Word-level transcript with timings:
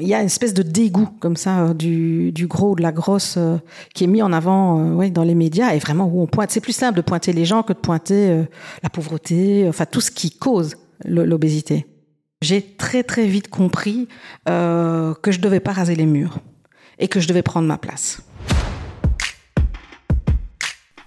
Il 0.00 0.08
y 0.08 0.14
a 0.14 0.20
une 0.20 0.26
espèce 0.26 0.54
de 0.54 0.62
dégoût 0.62 1.08
comme 1.20 1.36
ça 1.36 1.60
euh, 1.60 1.74
du, 1.74 2.32
du 2.32 2.46
gros 2.46 2.74
de 2.74 2.82
la 2.82 2.92
grosse 2.92 3.34
euh, 3.36 3.58
qui 3.94 4.04
est 4.04 4.06
mis 4.06 4.22
en 4.22 4.32
avant 4.32 5.00
euh, 5.00 5.10
dans 5.10 5.24
les 5.24 5.34
médias 5.34 5.74
et 5.74 5.78
vraiment 5.78 6.06
où 6.06 6.22
on 6.22 6.26
pointe. 6.26 6.50
C'est 6.50 6.60
plus 6.60 6.72
simple 6.72 6.96
de 6.96 7.02
pointer 7.02 7.32
les 7.32 7.44
gens 7.44 7.62
que 7.62 7.72
de 7.72 7.78
pointer 7.78 8.44
la 8.82 8.88
pauvreté, 8.88 9.66
enfin 9.68 9.84
tout 9.84 10.00
ce 10.00 10.10
qui 10.10 10.30
cause 10.30 10.76
l'obésité. 11.04 11.86
J'ai 12.42 12.62
très 12.62 13.02
très 13.02 13.26
vite 13.26 13.48
compris 13.48 14.08
que 14.46 15.30
je 15.30 15.40
devais 15.40 15.60
pas 15.60 15.72
raser 15.72 15.94
les 15.94 16.06
murs 16.06 16.38
et 16.98 17.08
que 17.08 17.20
je 17.20 17.28
devais 17.28 17.42
prendre 17.42 17.66
ma 17.66 17.78
place. 17.78 18.22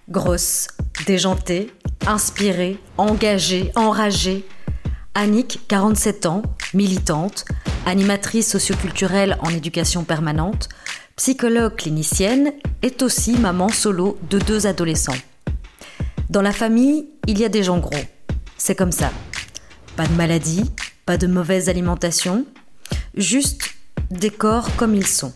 Grosse, 0.10 0.68
déjantée, 1.08 1.72
inspirée, 2.06 2.78
engagée, 2.98 3.72
enragée. 3.76 4.46
Annick, 5.16 5.60
47 5.68 6.26
ans, 6.26 6.42
militante, 6.74 7.46
animatrice 7.86 8.50
socioculturelle 8.50 9.38
en 9.42 9.50
éducation 9.50 10.04
permanente, 10.04 10.70
psychologue 11.18 11.76
clinicienne, 11.76 12.52
est 12.82 13.04
aussi 13.04 13.38
maman 13.38 13.70
solo 13.70 14.18
de 14.32 14.40
deux 14.40 14.66
adolescents. 14.66 15.14
Dans 16.32 16.42
la 16.42 16.52
famille, 16.52 17.06
il 17.28 17.38
y 17.38 17.46
a 17.46 17.50
des 17.50 17.62
gens 17.62 17.78
gros. 17.78 18.04
C'est 18.58 18.74
comme 18.74 18.92
ça. 18.92 19.12
Pas 19.96 20.08
de 20.08 20.14
maladie, 20.14 20.72
pas 21.06 21.18
de 21.18 21.28
mauvaise 21.28 21.70
alimentation, 21.70 22.46
juste 23.16 23.76
des 24.10 24.32
corps 24.32 24.76
comme 24.78 24.96
ils 24.96 25.06
sont. 25.06 25.34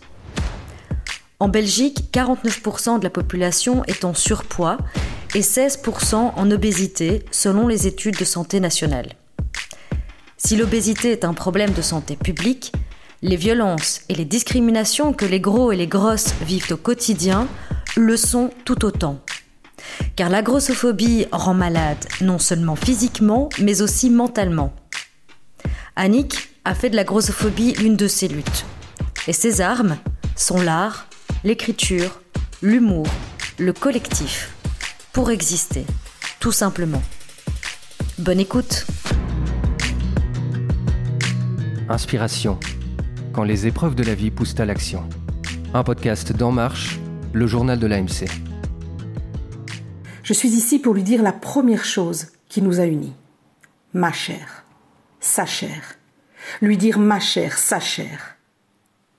En 1.39 1.49
Belgique, 1.49 2.09
49% 2.11 2.97
de 2.97 3.03
la 3.03 3.11
population 3.11 3.83
est 3.83 4.05
en 4.05 4.15
surpoids 4.15 4.79
et 5.35 5.41
16% 5.41 6.15
en 6.15 6.51
obésité 6.51 7.23
selon 7.29 7.67
les 7.67 7.85
études 7.85 8.17
de 8.17 8.25
santé 8.25 8.59
nationale. 8.59 9.13
Si 10.37 10.55
l'obésité 10.55 11.11
est 11.11 11.25
un 11.25 11.33
problème 11.33 11.71
de 11.71 11.81
santé 11.81 12.15
publique, 12.15 12.71
les 13.23 13.35
violences 13.35 14.01
et 14.07 14.13
les 14.13 14.25
discriminations 14.25 15.11
que 15.11 15.25
les 15.25 15.39
gros 15.39 15.71
et 15.71 15.75
les 15.75 15.87
grosses 15.87 16.33
vivent 16.41 16.71
au 16.71 16.77
quotidien 16.77 17.47
le 17.95 18.15
sont 18.15 18.51
tout 18.63 18.85
autant. 18.85 19.19
Car 20.15 20.29
la 20.29 20.43
grossophobie 20.43 21.25
rend 21.31 21.55
malade 21.55 22.05
non 22.21 22.37
seulement 22.37 22.75
physiquement, 22.75 23.49
mais 23.59 23.81
aussi 23.81 24.11
mentalement. 24.11 24.73
Annick 25.95 26.49
a 26.65 26.75
fait 26.75 26.91
de 26.91 26.95
la 26.95 27.03
grossophobie 27.03 27.73
l'une 27.73 27.95
de 27.95 28.07
ses 28.07 28.27
luttes. 28.27 28.65
Et 29.27 29.33
ses 29.33 29.61
armes 29.61 29.97
sont 30.35 30.61
l'art, 30.61 31.07
l'écriture, 31.43 32.21
l'humour, 32.61 33.07
le 33.57 33.73
collectif, 33.73 34.53
pour 35.13 35.31
exister, 35.31 35.85
tout 36.39 36.51
simplement. 36.51 37.01
Bonne 38.19 38.39
écoute 38.39 38.85
Inspiration. 41.89 42.59
Quand 43.31 43.43
les 43.43 43.65
épreuves 43.65 43.95
de 43.95 44.03
la 44.03 44.13
vie 44.13 44.29
poussent 44.29 44.59
à 44.59 44.65
l'action. 44.65 45.07
Un 45.73 45.85
podcast 45.85 46.33
d'En 46.33 46.51
Marche, 46.51 46.99
le 47.31 47.47
journal 47.47 47.79
de 47.79 47.87
l'AMC. 47.87 48.25
Je 50.21 50.33
suis 50.33 50.49
ici 50.49 50.79
pour 50.79 50.93
lui 50.93 51.03
dire 51.03 51.23
la 51.23 51.31
première 51.31 51.85
chose 51.85 52.27
qui 52.49 52.61
nous 52.61 52.81
a 52.81 52.85
unis. 52.85 53.13
Ma 53.93 54.11
chère, 54.11 54.65
sa 55.21 55.45
chère. 55.45 55.95
Lui 56.61 56.75
dire 56.75 56.99
ma 56.99 57.21
chère, 57.21 57.57
sa 57.57 57.79
chère. 57.79 58.35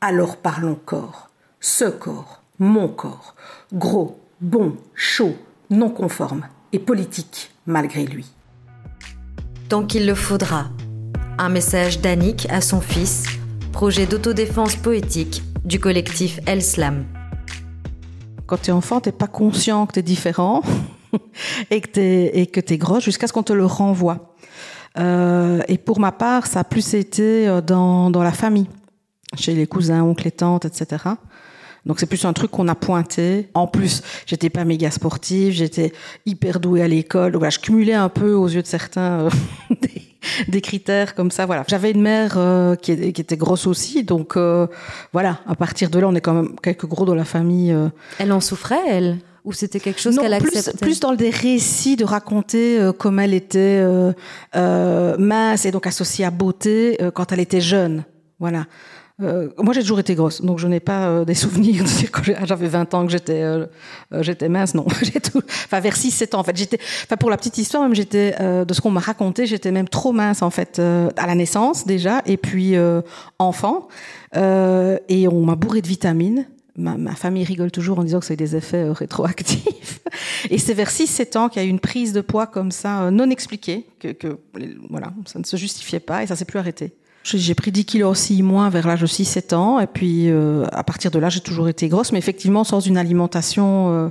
Alors 0.02 0.36
parlons 0.36 0.74
corps, 0.74 1.30
ce 1.60 1.86
corps, 1.86 2.42
mon 2.58 2.88
corps, 2.88 3.34
gros, 3.72 4.20
bon, 4.42 4.76
chaud, 4.94 5.36
non 5.70 5.88
conforme 5.88 6.46
et 6.72 6.78
politique 6.78 7.50
malgré 7.64 8.04
lui. 8.04 8.26
Tant 9.70 9.86
qu'il 9.86 10.06
le 10.06 10.14
faudra. 10.14 10.68
Un 11.40 11.50
message 11.50 12.00
d'Annick 12.00 12.48
à 12.50 12.60
son 12.60 12.80
fils, 12.80 13.24
projet 13.70 14.06
d'autodéfense 14.06 14.74
poétique 14.74 15.44
du 15.64 15.78
collectif 15.78 16.40
El 16.46 16.64
Slam. 16.64 17.04
Quand 18.46 18.56
tu 18.56 18.70
es 18.70 18.72
enfant, 18.72 19.00
t'es 19.00 19.12
pas 19.12 19.28
conscient 19.28 19.86
que 19.86 19.92
tu 19.92 19.98
es 20.00 20.02
différent 20.02 20.62
et 21.70 21.80
que 21.80 21.90
tu 21.92 22.00
es, 22.00 22.46
t'es 22.46 22.76
gros 22.76 22.98
jusqu'à 22.98 23.28
ce 23.28 23.32
qu'on 23.32 23.44
te 23.44 23.52
le 23.52 23.64
renvoie. 23.64 24.34
Euh, 24.98 25.62
et 25.68 25.78
pour 25.78 26.00
ma 26.00 26.10
part, 26.10 26.48
ça 26.48 26.60
a 26.60 26.64
plus 26.64 26.94
été 26.94 27.46
euh, 27.46 27.60
dans, 27.60 28.10
dans 28.10 28.24
la 28.24 28.32
famille, 28.32 28.66
chez 29.36 29.54
les 29.54 29.68
cousins, 29.68 30.02
oncles 30.02 30.32
tantes, 30.32 30.64
etc. 30.64 31.04
Donc 31.86 32.00
c'est 32.00 32.06
plus 32.06 32.24
un 32.24 32.32
truc 32.32 32.50
qu'on 32.50 32.68
a 32.68 32.74
pointé. 32.74 33.48
En 33.54 33.66
plus, 33.66 34.02
j'étais 34.26 34.50
pas 34.50 34.64
méga 34.64 34.90
sportive, 34.90 35.52
j'étais 35.52 35.92
hyper 36.26 36.60
douée 36.60 36.82
à 36.82 36.88
l'école. 36.88 37.32
Donc 37.32 37.40
voilà, 37.40 37.50
je 37.50 37.58
cumulais 37.58 37.94
un 37.94 38.08
peu 38.08 38.32
aux 38.34 38.48
yeux 38.48 38.62
de 38.62 38.66
certains 38.66 39.20
euh, 39.20 39.30
des, 39.82 40.02
des 40.48 40.60
critères 40.60 41.14
comme 41.14 41.30
ça. 41.30 41.46
Voilà, 41.46 41.64
j'avais 41.68 41.90
une 41.90 42.02
mère 42.02 42.34
euh, 42.36 42.74
qui, 42.74 42.92
était 42.92 43.36
grosse 43.36 43.66
aussi, 43.66 44.04
donc 44.04 44.36
euh, 44.36 44.66
voilà. 45.12 45.40
À 45.46 45.54
partir 45.54 45.90
de 45.90 45.98
là, 45.98 46.08
on 46.08 46.14
est 46.14 46.20
quand 46.20 46.34
même 46.34 46.56
quelques 46.62 46.86
gros 46.86 47.04
dans 47.04 47.14
la 47.14 47.24
famille. 47.24 47.74
Elle 48.18 48.32
en 48.32 48.40
souffrait, 48.40 48.80
elle? 48.86 49.18
Ou 49.48 49.52
c'était 49.54 49.80
quelque 49.80 49.98
chose 49.98 50.18
qu'elle 50.18 50.36
plus, 50.38 50.58
acceptait? 50.58 50.84
plus 50.84 51.00
dans 51.00 51.14
des 51.14 51.30
récits 51.30 51.96
de 51.96 52.04
raconter 52.04 52.78
euh, 52.78 52.92
comment 52.92 53.22
elle 53.22 53.32
était 53.32 53.80
euh, 53.82 54.12
euh, 54.54 55.16
mince 55.18 55.64
et 55.64 55.70
donc 55.70 55.86
associée 55.86 56.26
à 56.26 56.30
beauté 56.30 56.98
quand 57.14 57.32
elle 57.32 57.40
était 57.40 57.62
jeune. 57.62 58.04
Voilà. 58.38 58.66
Euh, 59.20 59.48
moi, 59.58 59.74
j'ai 59.74 59.80
toujours 59.80 59.98
été 59.98 60.14
grosse, 60.14 60.42
donc 60.42 60.58
je 60.60 60.68
n'ai 60.68 60.78
pas 60.78 61.08
euh, 61.08 61.24
des 61.24 61.34
souvenirs 61.44 61.82
de 61.82 61.88
dire 61.88 62.10
quand 62.12 62.22
j'ai- 62.22 62.36
j'avais 62.44 62.68
20 62.68 62.94
ans 62.94 63.04
que 63.04 63.10
j'étais 63.10 63.42
euh, 63.42 63.66
euh, 64.12 64.22
j'étais 64.22 64.48
mince. 64.48 64.74
Non. 64.74 64.86
Enfin, 65.64 65.80
vers 65.80 65.96
6-7 65.96 66.34
ans, 66.36 66.40
en 66.40 66.44
fait, 66.44 66.56
j'étais. 66.56 66.78
Enfin, 67.04 67.16
pour 67.16 67.28
la 67.30 67.36
petite 67.36 67.58
histoire, 67.58 67.82
même 67.82 67.94
j'étais 67.94 68.34
euh, 68.40 68.64
de 68.64 68.72
ce 68.74 68.80
qu'on 68.80 68.90
m'a 68.92 69.00
raconté, 69.00 69.46
j'étais 69.46 69.72
même 69.72 69.88
trop 69.88 70.12
mince 70.12 70.40
en 70.42 70.50
fait 70.50 70.78
euh, 70.78 71.10
à 71.16 71.26
la 71.26 71.34
naissance 71.34 71.84
déjà, 71.86 72.22
et 72.26 72.36
puis 72.36 72.74
enfant, 73.38 73.88
et 74.34 75.28
on 75.28 75.44
m'a 75.44 75.56
bourré 75.56 75.82
de 75.82 75.88
vitamines. 75.88 76.46
Ma, 76.76 76.96
ma 76.96 77.16
famille 77.16 77.42
rigole 77.42 77.72
toujours 77.72 77.98
en 77.98 78.04
disant 78.04 78.20
que 78.20 78.26
ça 78.26 78.32
a 78.32 78.34
eu 78.34 78.36
des 78.36 78.54
effets 78.54 78.88
rétroactifs. 78.90 79.98
Et 80.50 80.58
c'est 80.58 80.74
vers 80.74 80.90
6-7 80.90 81.36
ans 81.36 81.48
qu'il 81.48 81.60
y 81.60 81.64
a 81.64 81.66
eu 81.66 81.70
une 81.70 81.80
prise 81.80 82.12
de 82.12 82.20
poids 82.20 82.46
comme 82.46 82.70
ça, 82.70 83.10
non 83.10 83.28
expliquée, 83.30 83.84
que, 83.98 84.12
que 84.12 84.38
voilà, 84.88 85.12
ça 85.26 85.40
ne 85.40 85.44
se 85.44 85.56
justifiait 85.56 85.98
pas 85.98 86.22
et 86.22 86.28
ça 86.28 86.36
s'est 86.36 86.44
plus 86.44 86.60
arrêté. 86.60 86.92
J'ai 87.36 87.54
pris 87.54 87.70
10 87.70 87.84
kilos 87.84 88.10
aussi 88.10 88.42
moins 88.42 88.70
vers 88.70 88.86
l'âge 88.86 89.02
de 89.02 89.06
6-7 89.06 89.54
ans, 89.54 89.80
et 89.80 89.86
puis 89.86 90.30
euh, 90.30 90.64
à 90.72 90.82
partir 90.82 91.10
de 91.10 91.18
là, 91.18 91.28
j'ai 91.28 91.40
toujours 91.40 91.68
été 91.68 91.88
grosse, 91.88 92.10
mais 92.10 92.18
effectivement 92.18 92.64
sans 92.64 92.80
une 92.80 92.96
alimentation 92.96 93.90
euh, 93.92 94.08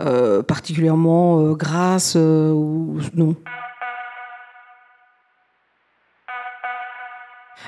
euh, 0.00 0.42
particulièrement 0.44 1.52
grasse 1.52 2.14
ou 2.14 2.98
non. 3.14 3.34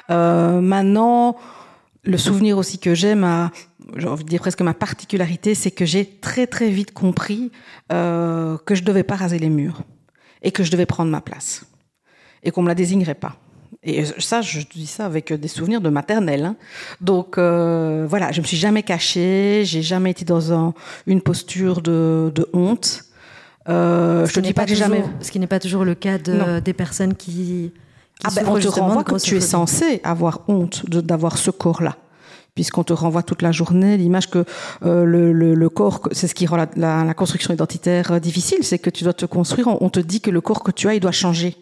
Maintenant, 0.08 1.36
le 2.04 2.16
souvenir 2.16 2.56
aussi 2.56 2.78
que 2.78 2.94
j'ai, 2.94 3.14
ma, 3.14 3.50
j'ai 3.96 4.06
envie 4.06 4.24
de 4.24 4.28
dire 4.28 4.40
presque 4.40 4.62
ma 4.62 4.74
particularité, 4.74 5.54
c'est 5.54 5.72
que 5.72 5.84
j'ai 5.84 6.06
très 6.06 6.46
très 6.46 6.70
vite 6.70 6.92
compris 6.92 7.50
que 7.90 8.74
je 8.74 8.82
devais 8.84 9.02
pas 9.02 9.16
raser 9.16 9.38
les 9.38 9.50
murs 9.50 9.82
et 10.42 10.52
que 10.52 10.62
je 10.62 10.70
devais 10.70 10.86
prendre 10.86 11.10
ma 11.10 11.20
place 11.20 11.64
et 12.42 12.52
qu'on 12.52 12.62
me 12.62 12.68
la 12.68 12.74
désignerait 12.74 13.14
pas. 13.14 13.36
Et 13.82 14.04
ça, 14.18 14.40
je 14.42 14.60
dis 14.70 14.86
ça 14.86 15.06
avec 15.06 15.32
des 15.32 15.48
souvenirs 15.48 15.80
de 15.80 15.88
maternelle. 15.88 16.44
hein. 16.44 16.56
Donc 17.00 17.38
euh, 17.38 18.06
voilà, 18.08 18.32
je 18.32 18.40
me 18.40 18.46
suis 18.46 18.56
jamais 18.56 18.82
cachée, 18.82 19.62
j'ai 19.64 19.82
jamais 19.82 20.10
été 20.10 20.24
dans 20.24 20.52
un- 20.52 20.74
une 21.06 21.20
posture 21.20 21.80
de, 21.80 22.32
de 22.34 22.48
honte. 22.52 23.04
Euh, 23.68 24.24
Ce 24.26 24.30
je 24.30 24.34
te 24.34 24.40
qui 24.40 24.42
dis 24.42 24.48
n'est 24.48 24.54
pas 24.54 24.64
que 24.66 24.74
jamais. 24.74 24.96
toujours- 24.98 25.12
Ce 25.20 25.30
qui 25.30 25.38
n'est 25.40 25.46
pas 25.46 25.60
toujours 25.60 25.84
le 25.84 25.94
cas 25.94 26.18
de, 26.18 26.60
des 26.60 26.72
personnes 26.72 27.14
qui. 27.14 27.32
qui 27.32 27.72
Ah 28.24 28.30
ben, 28.34 28.44
on 28.48 28.58
te 28.58 28.68
renvoie 28.68 29.04
que 29.04 29.16
tu 29.20 29.36
es 29.36 29.40
censé 29.40 30.00
avoir 30.04 30.40
honte 30.48 30.88
d'avoir 30.88 31.36
ce 31.38 31.50
corps-là. 31.50 31.96
Puisqu'on 32.54 32.82
te 32.82 32.92
renvoie 32.92 33.22
toute 33.22 33.42
la 33.42 33.52
journée 33.52 33.96
l'image 33.96 34.28
que 34.30 34.44
euh, 34.84 35.04
le, 35.04 35.32
le, 35.32 35.54
le 35.54 35.68
corps, 35.68 36.00
c'est 36.10 36.26
ce 36.26 36.34
qui 36.34 36.44
rend 36.46 36.56
la, 36.56 36.66
la, 36.74 37.04
la 37.04 37.14
construction 37.14 37.54
identitaire 37.54 38.20
difficile, 38.20 38.58
c'est 38.62 38.80
que 38.80 38.90
tu 38.90 39.04
dois 39.04 39.12
te 39.12 39.26
construire, 39.26 39.68
on, 39.68 39.78
on 39.80 39.90
te 39.90 40.00
dit 40.00 40.20
que 40.20 40.30
le 40.30 40.40
corps 40.40 40.64
que 40.64 40.72
tu 40.72 40.88
as, 40.88 40.94
il 40.94 41.00
doit 41.00 41.12
changer. 41.12 41.54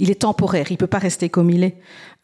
Il 0.00 0.10
est 0.10 0.22
temporaire, 0.22 0.66
il 0.70 0.78
peut 0.78 0.86
pas 0.86 0.98
rester 0.98 1.28
comme 1.28 1.50
il 1.50 1.62
est. 1.62 1.76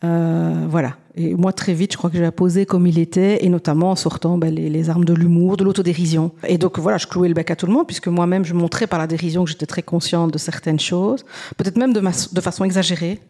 Euh, 0.02 0.66
voilà. 0.68 0.96
Et 1.14 1.34
moi, 1.34 1.52
très 1.52 1.72
vite, 1.72 1.92
je 1.92 1.98
crois 1.98 2.10
que 2.10 2.16
j'ai 2.16 2.30
posé 2.30 2.66
comme 2.66 2.86
il 2.86 2.98
était, 2.98 3.44
et 3.44 3.48
notamment 3.48 3.90
en 3.90 3.96
sortant 3.96 4.36
ben, 4.36 4.54
les, 4.54 4.90
armes 4.90 5.04
de 5.04 5.14
l'humour, 5.14 5.56
de 5.56 5.64
l'autodérision. 5.64 6.32
Et 6.46 6.58
donc 6.58 6.78
voilà, 6.78 6.98
je 6.98 7.06
clouais 7.06 7.28
le 7.28 7.34
bec 7.34 7.50
à 7.50 7.56
tout 7.56 7.66
le 7.66 7.72
monde, 7.72 7.86
puisque 7.86 8.08
moi-même, 8.08 8.44
je 8.44 8.54
montrais 8.54 8.86
par 8.86 8.98
la 8.98 9.06
dérision 9.06 9.44
que 9.44 9.50
j'étais 9.50 9.66
très 9.66 9.82
consciente 9.82 10.32
de 10.32 10.38
certaines 10.38 10.80
choses, 10.80 11.24
peut-être 11.56 11.76
même 11.76 11.92
de, 11.92 12.40
façon 12.40 12.64
exagérée. 12.64 13.20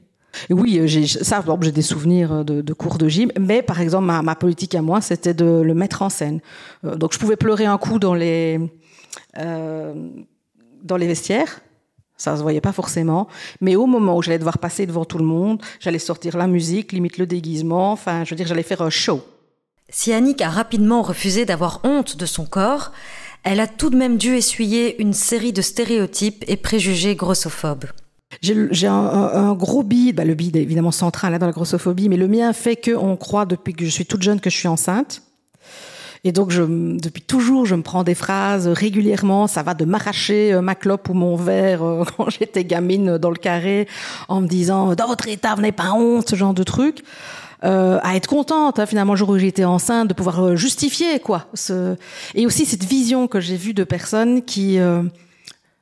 Et 0.48 0.54
oui, 0.54 0.78
euh, 0.78 0.86
j'ai, 0.86 1.06
ça, 1.06 1.44
j'ai 1.60 1.72
des 1.72 1.82
souvenirs 1.82 2.44
de, 2.44 2.60
de 2.60 2.72
cours 2.72 2.98
de 2.98 3.08
gym, 3.08 3.30
mais 3.38 3.62
par 3.62 3.80
exemple, 3.80 4.06
ma, 4.06 4.34
politique 4.34 4.74
à 4.74 4.82
moi, 4.82 5.00
c'était 5.00 5.34
de 5.34 5.60
le 5.60 5.74
mettre 5.74 6.02
en 6.02 6.08
scène. 6.08 6.40
Euh, 6.84 6.96
donc, 6.96 7.14
je 7.14 7.18
pouvais 7.18 7.36
pleurer 7.36 7.66
un 7.66 7.78
coup 7.78 7.98
euh, 8.02 8.58
dans 10.82 10.96
les 10.96 11.06
vestiaires. 11.06 11.60
Ça 12.16 12.36
se 12.36 12.42
voyait 12.42 12.62
pas 12.62 12.72
forcément, 12.72 13.28
mais 13.60 13.76
au 13.76 13.86
moment 13.86 14.16
où 14.16 14.22
j'allais 14.22 14.38
devoir 14.38 14.58
passer 14.58 14.86
devant 14.86 15.04
tout 15.04 15.18
le 15.18 15.24
monde, 15.24 15.60
j'allais 15.80 15.98
sortir 15.98 16.36
la 16.36 16.46
musique, 16.46 16.92
limite 16.92 17.18
le 17.18 17.26
déguisement. 17.26 17.92
Enfin, 17.92 18.24
je 18.24 18.30
veux 18.30 18.36
dire, 18.36 18.46
j'allais 18.46 18.62
faire 18.62 18.82
un 18.82 18.90
show. 18.90 19.22
Si 19.90 20.12
Annick 20.12 20.40
a 20.40 20.48
rapidement 20.48 21.02
refusé 21.02 21.44
d'avoir 21.44 21.80
honte 21.84 22.16
de 22.16 22.26
son 22.26 22.46
corps, 22.46 22.92
elle 23.44 23.60
a 23.60 23.66
tout 23.66 23.90
de 23.90 23.96
même 23.96 24.16
dû 24.16 24.34
essuyer 24.34 25.00
une 25.00 25.12
série 25.12 25.52
de 25.52 25.62
stéréotypes 25.62 26.44
et 26.48 26.56
préjugés 26.56 27.14
grossophobes. 27.14 27.84
J'ai 28.42 28.86
un, 28.88 28.92
un, 28.92 29.54
gros 29.54 29.84
bide, 29.84 30.16
bah 30.16 30.24
le 30.24 30.34
bide 30.34 30.56
est 30.56 30.62
évidemment 30.62 30.90
central 30.90 31.32
là, 31.32 31.38
dans 31.38 31.46
la 31.46 31.52
grossophobie, 31.52 32.08
mais 32.08 32.16
le 32.16 32.26
mien 32.26 32.52
fait 32.52 32.76
qu'on 32.76 33.16
croit 33.16 33.46
depuis 33.46 33.72
que 33.72 33.84
je 33.84 33.90
suis 33.90 34.04
toute 34.04 34.22
jeune 34.22 34.40
que 34.40 34.50
je 34.50 34.56
suis 34.56 34.68
enceinte. 34.68 35.22
Et 36.24 36.32
donc, 36.32 36.50
je, 36.50 36.62
depuis 36.62 37.22
toujours, 37.22 37.66
je 37.66 37.74
me 37.74 37.82
prends 37.82 38.04
des 38.04 38.14
phrases 38.14 38.68
régulièrement. 38.68 39.46
Ça 39.46 39.62
va 39.62 39.74
de 39.74 39.84
m'arracher 39.84 40.52
euh, 40.52 40.60
ma 40.60 40.74
clope 40.74 41.08
ou 41.08 41.14
mon 41.14 41.36
verre 41.36 41.82
euh, 41.82 42.04
quand 42.16 42.30
j'étais 42.30 42.64
gamine 42.64 43.18
dans 43.18 43.30
le 43.30 43.36
carré, 43.36 43.88
en 44.28 44.40
me 44.40 44.46
disant 44.46 44.94
dans 44.94 45.06
votre 45.06 45.28
état, 45.28 45.54
vous 45.54 45.60
n'avez 45.60 45.72
pas 45.72 45.92
honte, 45.92 46.28
ce 46.28 46.36
genre 46.36 46.54
de 46.54 46.62
truc. 46.62 47.02
Euh, 47.64 47.98
à 48.02 48.16
être 48.16 48.26
contente 48.26 48.78
hein, 48.78 48.84
finalement 48.84 49.14
le 49.14 49.18
jour 49.18 49.30
où 49.30 49.38
j'étais 49.38 49.64
enceinte 49.64 50.08
de 50.08 50.14
pouvoir 50.14 50.44
euh, 50.44 50.56
justifier 50.56 51.20
quoi 51.20 51.46
ce... 51.54 51.96
et 52.34 52.44
aussi 52.44 52.66
cette 52.66 52.84
vision 52.84 53.28
que 53.28 53.40
j'ai 53.40 53.56
vue 53.56 53.72
de 53.72 53.82
personnes 53.82 54.42
qui 54.42 54.78
euh, 54.78 55.02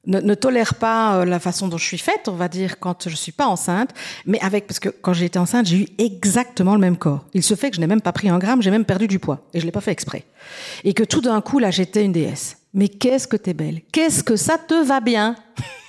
ne, 0.06 0.20
ne 0.20 0.34
tolère 0.34 0.74
pas 0.74 1.16
euh, 1.16 1.24
la 1.24 1.40
façon 1.40 1.68
dont 1.68 1.78
je 1.78 1.84
suis 1.84 1.98
faite, 1.98 2.28
on 2.28 2.34
va 2.34 2.48
dire, 2.48 2.78
quand 2.78 3.08
je 3.08 3.16
suis 3.16 3.32
pas 3.32 3.46
enceinte, 3.46 3.90
mais 4.26 4.40
avec 4.40 4.66
parce 4.66 4.80
que 4.80 4.88
quand 4.88 5.12
j'ai 5.12 5.26
été 5.26 5.38
enceinte, 5.38 5.66
j'ai 5.66 5.78
eu 5.78 5.88
exactement 5.98 6.74
le 6.74 6.80
même 6.80 6.96
corps. 6.96 7.24
Il 7.34 7.42
se 7.42 7.54
fait 7.54 7.70
que 7.70 7.76
je 7.76 7.80
n'ai 7.80 7.86
même 7.86 8.00
pas 8.00 8.12
pris 8.12 8.28
un 8.28 8.38
gramme, 8.38 8.62
j'ai 8.62 8.70
même 8.70 8.84
perdu 8.84 9.08
du 9.08 9.18
poids 9.18 9.40
et 9.54 9.60
je 9.60 9.66
l'ai 9.66 9.72
pas 9.72 9.80
fait 9.80 9.92
exprès. 9.92 10.24
Et 10.84 10.94
que 10.94 11.04
tout 11.04 11.20
d'un 11.20 11.40
coup 11.40 11.58
là, 11.58 11.70
j'étais 11.70 12.04
une 12.04 12.12
déesse. 12.12 12.58
Mais 12.72 12.88
qu'est-ce 12.88 13.28
que 13.28 13.36
t'es 13.36 13.54
belle? 13.54 13.82
Qu'est-ce 13.92 14.24
que 14.24 14.36
ça 14.36 14.58
te 14.58 14.74
va 14.84 15.00
bien? 15.00 15.36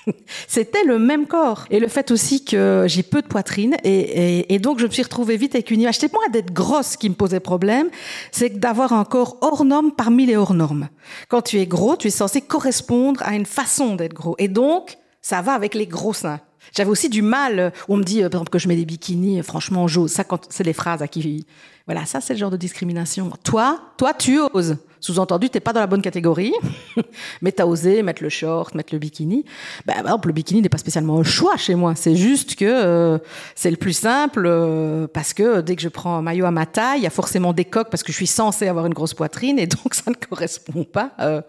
C'était 0.48 0.84
le 0.84 1.00
même 1.00 1.28
corps. 1.28 1.66
Et 1.70 1.80
le 1.80 1.88
fait 1.88 2.12
aussi 2.12 2.44
que 2.46 2.86
j'ai 2.88 3.04
peu 3.04 3.22
de 3.22 3.28
poitrine 3.28 3.76
et, 3.84 4.60
donc 4.60 4.80
je 4.80 4.86
me 4.86 4.92
suis 4.92 5.04
retrouvée 5.04 5.38
vite 5.38 5.56
avec 5.56 5.72
une 5.72 5.82
image. 5.82 5.96
C'était 5.96 6.14
moins 6.14 6.30
d'être 6.30 6.54
grosse 6.54 6.98
qui 6.98 7.10
me 7.10 7.16
posait 7.16 7.40
problème, 7.40 7.90
c'est 8.32 8.60
d'avoir 8.60 8.94
un 8.94 9.06
corps 9.06 9.38
hors 9.42 9.66
norme 9.66 9.92
parmi 9.92 10.26
les 10.26 10.36
hors 10.36 10.54
normes. 10.54 10.90
Quand 11.30 11.42
tu 11.42 11.60
es 11.60 11.68
gros, 11.68 11.96
tu 11.96 12.08
es 12.08 12.12
censé 12.12 12.42
correspondre 12.42 13.22
à 13.24 13.36
une 13.36 13.46
façon 13.46 13.96
d'être 13.96 14.14
gros. 14.14 14.36
Et 14.38 14.48
donc, 14.48 14.98
ça 15.22 15.42
va 15.42 15.54
avec 15.54 15.76
les 15.76 15.88
gros 15.88 16.14
seins. 16.14 16.40
J'avais 16.76 16.90
aussi 16.90 17.10
du 17.10 17.22
mal. 17.22 17.72
On 17.88 17.98
me 17.98 18.04
dit, 18.04 18.22
par 18.22 18.28
exemple, 18.28 18.50
que 18.50 18.60
je 18.60 18.68
mets 18.68 18.76
des 18.76 18.86
bikinis. 18.86 19.42
Franchement, 19.44 19.88
j'ose. 19.88 20.12
Ça, 20.12 20.24
quand 20.24 20.48
c'est 20.50 20.64
les 20.64 20.74
phrases 20.74 21.02
à 21.02 21.08
qui, 21.08 21.46
voilà, 21.86 22.06
ça, 22.06 22.22
c'est 22.22 22.34
le 22.34 22.40
genre 22.40 22.52
de 22.52 22.58
discrimination. 22.58 23.32
Toi, 23.44 23.80
toi, 23.98 24.14
tu 24.14 24.40
oses. 24.54 24.78
Sous-entendu, 25.06 25.52
t'es 25.52 25.60
pas 25.60 25.72
dans 25.72 25.82
la 25.82 25.86
bonne 25.86 26.02
catégorie, 26.02 26.52
mais 27.44 27.52
t'as 27.52 27.68
osé 27.68 28.02
mettre 28.02 28.24
le 28.24 28.30
short, 28.30 28.74
mettre 28.74 28.92
le 28.92 28.98
bikini. 28.98 29.46
Ben, 29.86 29.94
par 29.94 30.06
exemple, 30.06 30.30
le 30.30 30.34
bikini 30.34 30.64
n'est 30.64 30.70
pas 30.70 30.80
spécialement 30.80 31.20
un 31.20 31.24
choix 31.24 31.58
chez 31.58 31.76
moi. 31.76 31.94
C'est 31.94 32.16
juste 32.16 32.56
que 32.56 32.66
euh, 32.66 33.20
c'est 33.54 33.70
le 33.70 33.78
plus 33.78 33.94
simple 33.94 34.46
euh, 34.48 35.06
parce 35.06 35.36
que 35.36 35.62
dès 35.62 35.76
que 35.76 35.84
je 35.84 35.90
prends 35.90 36.18
un 36.18 36.24
maillot 36.24 36.46
à 36.46 36.52
ma 36.52 36.66
taille, 36.66 37.02
il 37.02 37.04
y 37.04 37.06
a 37.08 37.12
forcément 37.12 37.54
des 37.54 37.66
coques 37.66 37.92
parce 37.92 38.02
que 38.02 38.12
je 38.12 38.18
suis 38.18 38.26
censée 38.26 38.68
avoir 38.68 38.88
une 38.88 38.96
grosse 38.96 39.14
poitrine 39.14 39.60
et 39.60 39.68
donc 39.68 39.94
ça 39.94 40.10
ne 40.10 40.16
correspond 40.16 40.84
pas. 40.84 41.12
Euh, 41.20 41.42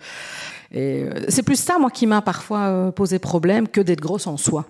et 0.70 1.06
c'est 1.31 1.43
plus 1.43 1.59
ça, 1.59 1.79
moi, 1.79 1.88
qui 1.88 2.06
m'a 2.06 2.20
parfois 2.20 2.93
posé 2.94 3.19
problème 3.19 3.69
que 3.69 3.81
d'être 3.81 4.02
grosse 4.02 4.26
en 4.26 4.37
soi. 4.37 4.67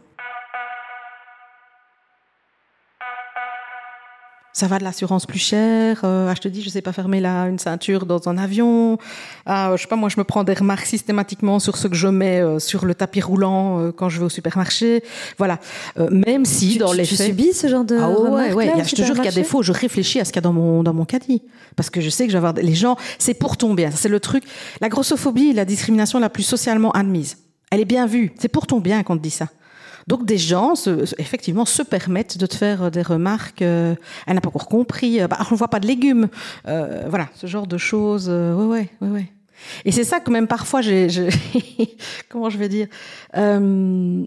Ça 4.56 4.68
va 4.68 4.78
de 4.78 4.84
l'assurance 4.84 5.26
plus 5.26 5.38
chère. 5.38 6.00
Euh, 6.02 6.30
ah, 6.30 6.34
je 6.34 6.40
te 6.40 6.48
dis, 6.48 6.62
je 6.62 6.70
sais 6.70 6.80
pas 6.80 6.94
fermer 6.94 7.20
la, 7.20 7.46
une 7.46 7.58
ceinture 7.58 8.06
dans 8.06 8.26
un 8.26 8.38
avion. 8.38 8.96
Ah, 9.44 9.72
je 9.76 9.82
sais 9.82 9.86
pas, 9.86 9.96
moi, 9.96 10.08
je 10.08 10.18
me 10.18 10.24
prends 10.24 10.44
des 10.44 10.54
remarques 10.54 10.86
systématiquement 10.86 11.58
sur 11.58 11.76
ce 11.76 11.88
que 11.88 11.94
je 11.94 12.08
mets 12.08 12.40
euh, 12.40 12.58
sur 12.58 12.86
le 12.86 12.94
tapis 12.94 13.20
roulant 13.20 13.78
euh, 13.78 13.92
quand 13.92 14.08
je 14.08 14.18
vais 14.18 14.24
au 14.24 14.30
supermarché. 14.30 15.04
Voilà. 15.36 15.58
Euh, 15.98 16.08
même 16.10 16.46
si 16.46 16.72
tu, 16.72 16.78
dans 16.78 16.94
les 16.94 17.04
tu 17.04 17.16
subis 17.16 17.52
ce 17.52 17.66
genre 17.68 17.84
de 17.84 17.98
ah 18.00 18.08
ouais, 18.08 18.30
ouais. 18.54 18.70
remarques-là 18.70 18.82
au 18.82 18.88
Je 18.88 18.94
te 18.94 19.02
jure 19.02 19.44
fois 19.44 19.60
où 19.60 19.62
je 19.62 19.72
réfléchis 19.72 20.20
à 20.20 20.24
ce 20.24 20.32
qu'il 20.32 20.36
y 20.36 20.38
a 20.38 20.48
dans 20.48 20.54
mon 20.54 20.82
dans 20.82 20.94
mon 20.94 21.04
caddie 21.04 21.42
parce 21.76 21.90
que 21.90 22.00
je 22.00 22.08
sais 22.08 22.24
que 22.24 22.32
je 22.32 22.38
vais 22.38 22.46
avoir 22.46 22.54
les 22.54 22.74
gens. 22.74 22.96
C'est 23.18 23.34
pour 23.34 23.58
ton 23.58 23.74
bien. 23.74 23.90
C'est 23.94 24.08
le 24.08 24.20
truc. 24.20 24.42
La 24.80 24.88
grossophobie, 24.88 25.52
la 25.52 25.66
discrimination 25.66 26.18
la 26.18 26.30
plus 26.30 26.44
socialement 26.44 26.92
admise. 26.92 27.36
Elle 27.70 27.80
est 27.80 27.84
bien 27.84 28.06
vue. 28.06 28.32
C'est 28.38 28.48
pour 28.48 28.66
ton 28.66 28.80
bien 28.80 29.02
qu'on 29.02 29.18
te 29.18 29.22
dit 29.22 29.28
ça. 29.28 29.48
Donc 30.06 30.24
des 30.24 30.38
gens, 30.38 30.74
effectivement, 31.18 31.64
se 31.64 31.82
permettent 31.82 32.38
de 32.38 32.46
te 32.46 32.54
faire 32.54 32.84
euh, 32.84 32.90
des 32.90 33.02
remarques. 33.02 33.60
elle 33.62 33.96
n'a 34.28 34.40
pas 34.40 34.48
encore 34.48 34.68
compris. 34.68 35.20
euh, 35.20 35.26
bah, 35.28 35.38
on 35.50 35.54
ne 35.54 35.58
voit 35.58 35.68
pas 35.68 35.80
de 35.80 35.86
légumes. 35.86 36.28
Euh, 36.68 37.04
voilà, 37.08 37.28
ce 37.34 37.46
genre 37.46 37.66
de 37.66 37.78
choses. 37.78 38.26
euh, 38.28 38.54
ouais, 38.54 38.88
ouais. 39.00 39.26
Et 39.84 39.90
c'est 39.90 40.04
ça 40.04 40.20
que 40.20 40.30
même 40.30 40.46
parfois, 40.46 40.80
j'ai, 40.80 41.08
comment 42.28 42.50
je 42.50 42.58
vais 42.58 42.68
dire, 42.68 42.86
euh, 43.36 44.24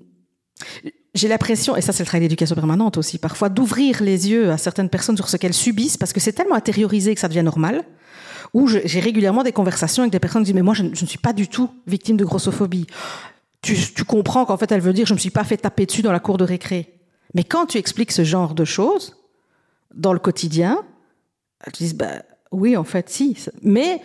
j'ai 1.13 1.27
l'impression, 1.27 1.75
et 1.75 1.81
ça 1.81 1.93
c'est 1.93 2.03
le 2.03 2.07
travail 2.07 2.25
d'éducation 2.27 2.55
permanente 2.55 2.97
aussi, 2.97 3.17
parfois 3.19 3.49
d'ouvrir 3.49 4.01
les 4.03 4.29
yeux 4.29 4.51
à 4.51 4.57
certaines 4.57 4.89
personnes 4.89 5.15
sur 5.15 5.29
ce 5.29 5.37
qu'elles 5.37 5.53
subissent, 5.53 5.97
parce 5.97 6.13
que 6.13 6.19
c'est 6.19 6.33
tellement 6.33 6.55
intériorisé 6.55 7.13
que 7.13 7.21
ça 7.21 7.27
devient 7.27 7.43
normal. 7.43 7.83
Où 8.55 8.67
j'ai 8.67 8.99
régulièrement 8.99 9.43
des 9.43 9.51
conversations 9.51 10.01
avec 10.01 10.11
des 10.11 10.19
personnes 10.19 10.41
qui 10.41 10.47
disent 10.47 10.55
mais 10.55 10.63
moi 10.63 10.73
je 10.73 10.81
ne 10.81 10.95
suis 10.95 11.19
pas 11.19 11.33
du 11.33 11.47
tout 11.47 11.69
victime 11.85 12.17
de 12.17 12.25
grossophobie. 12.25 12.87
Tu, 13.61 14.06
comprends 14.06 14.45
qu'en 14.45 14.57
fait 14.57 14.71
elle 14.71 14.81
veut 14.81 14.94
dire 14.94 15.06
je 15.06 15.13
me 15.13 15.19
suis 15.19 15.29
pas 15.29 15.44
fait 15.44 15.57
taper 15.57 15.85
dessus 15.85 16.01
dans 16.01 16.11
la 16.11 16.19
cour 16.19 16.38
de 16.38 16.44
récré. 16.44 16.94
Mais 17.33 17.44
quand 17.44 17.67
tu 17.67 17.77
expliques 17.77 18.11
ce 18.11 18.23
genre 18.23 18.53
de 18.53 18.65
choses 18.65 19.17
dans 19.94 20.13
le 20.13 20.19
quotidien, 20.19 20.83
elles 21.65 21.73
disent 21.73 21.95
bah 21.95 22.23
oui 22.51 22.77
en 22.77 22.83
fait 22.83 23.09
si, 23.09 23.38
mais 23.61 24.01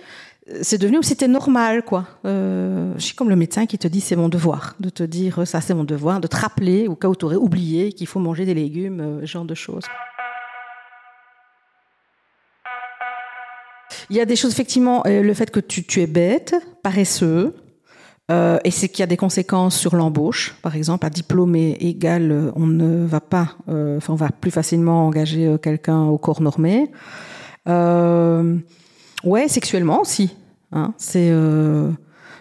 c'est 0.61 0.79
devenu 0.79 0.99
c'était 1.03 1.29
normal 1.29 1.85
quoi. 1.85 2.07
Euh, 2.25 2.93
je 2.97 3.03
suis 3.03 3.15
comme 3.15 3.31
le 3.31 3.37
médecin 3.37 3.67
qui 3.67 3.79
te 3.79 3.89
dit 3.89 4.01
c'est 4.01 4.17
mon 4.17 4.29
devoir 4.29 4.75
de 4.81 4.91
te 4.91 5.03
dire 5.03 5.47
ça 5.47 5.61
c'est 5.61 5.75
mon 5.75 5.85
devoir 5.85 6.21
de 6.21 6.27
te 6.27 6.37
rappeler 6.37 6.89
au 6.89 6.97
cas 6.97 7.09
où 7.09 7.17
tu 7.17 7.25
aurais 7.25 7.37
oublié 7.37 7.93
qu'il 7.93 8.07
faut 8.07 8.21
manger 8.21 8.45
des 8.45 8.55
légumes, 8.55 9.01
euh, 9.01 9.27
genre 9.27 9.45
de 9.45 9.55
choses. 9.55 9.85
Il 14.11 14.17
y 14.17 14.21
a 14.21 14.25
des 14.25 14.37
choses 14.37 14.53
effectivement 14.53 15.03
euh, 15.07 15.23
le 15.23 15.35
fait 15.35 15.51
que 15.51 15.61
tu, 15.61 15.85
tu 15.85 16.03
es 16.03 16.07
bête, 16.07 16.55
paresseux. 16.83 17.55
Euh, 18.31 18.59
et 18.65 18.71
c'est 18.71 18.89
qu'il 18.89 19.01
y 19.01 19.03
a 19.03 19.07
des 19.07 19.19
conséquences 19.19 19.77
sur 19.77 19.97
l'embauche, 19.97 20.57
par 20.63 20.77
exemple, 20.77 21.05
à 21.05 21.11
diplômé 21.11 21.77
égal, 21.81 22.33
euh, 22.33 22.53
on 22.57 22.67
ne 22.67 23.05
va 23.05 23.21
pas, 23.21 23.57
euh, 23.69 23.99
enfin, 23.99 24.15
on 24.15 24.17
va 24.17 24.31
plus 24.31 24.51
facilement 24.51 25.07
engager 25.07 25.47
euh, 25.47 25.59
quelqu'un 25.59 26.05
au 26.05 26.17
corps 26.17 26.41
normé. 26.41 26.91
Euh, 27.69 28.57
ouais, 29.25 29.49
sexuellement 29.49 30.01
aussi. 30.01 30.35
Hein, 30.73 30.95
c'est 30.97 31.29
euh, 31.31 31.91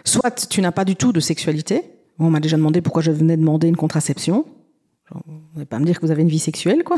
soit 0.04 0.48
tu 0.48 0.62
n'as 0.62 0.72
pas 0.72 0.86
du 0.86 0.96
tout 0.96 1.12
de 1.12 1.20
sexualité. 1.20 1.82
On 2.18 2.30
m'a 2.30 2.40
déjà 2.40 2.56
demandé 2.56 2.80
pourquoi 2.80 3.02
je 3.02 3.10
venais 3.10 3.36
demander 3.36 3.68
une 3.68 3.76
contraception. 3.76 4.46
Genre, 5.12 5.22
Vous 5.26 5.40
n'allez 5.54 5.66
pas 5.66 5.78
me 5.78 5.84
dire 5.84 6.00
que 6.00 6.06
vous 6.06 6.12
avez 6.12 6.22
une 6.22 6.28
vie 6.28 6.38
sexuelle, 6.38 6.82
quoi. 6.82 6.96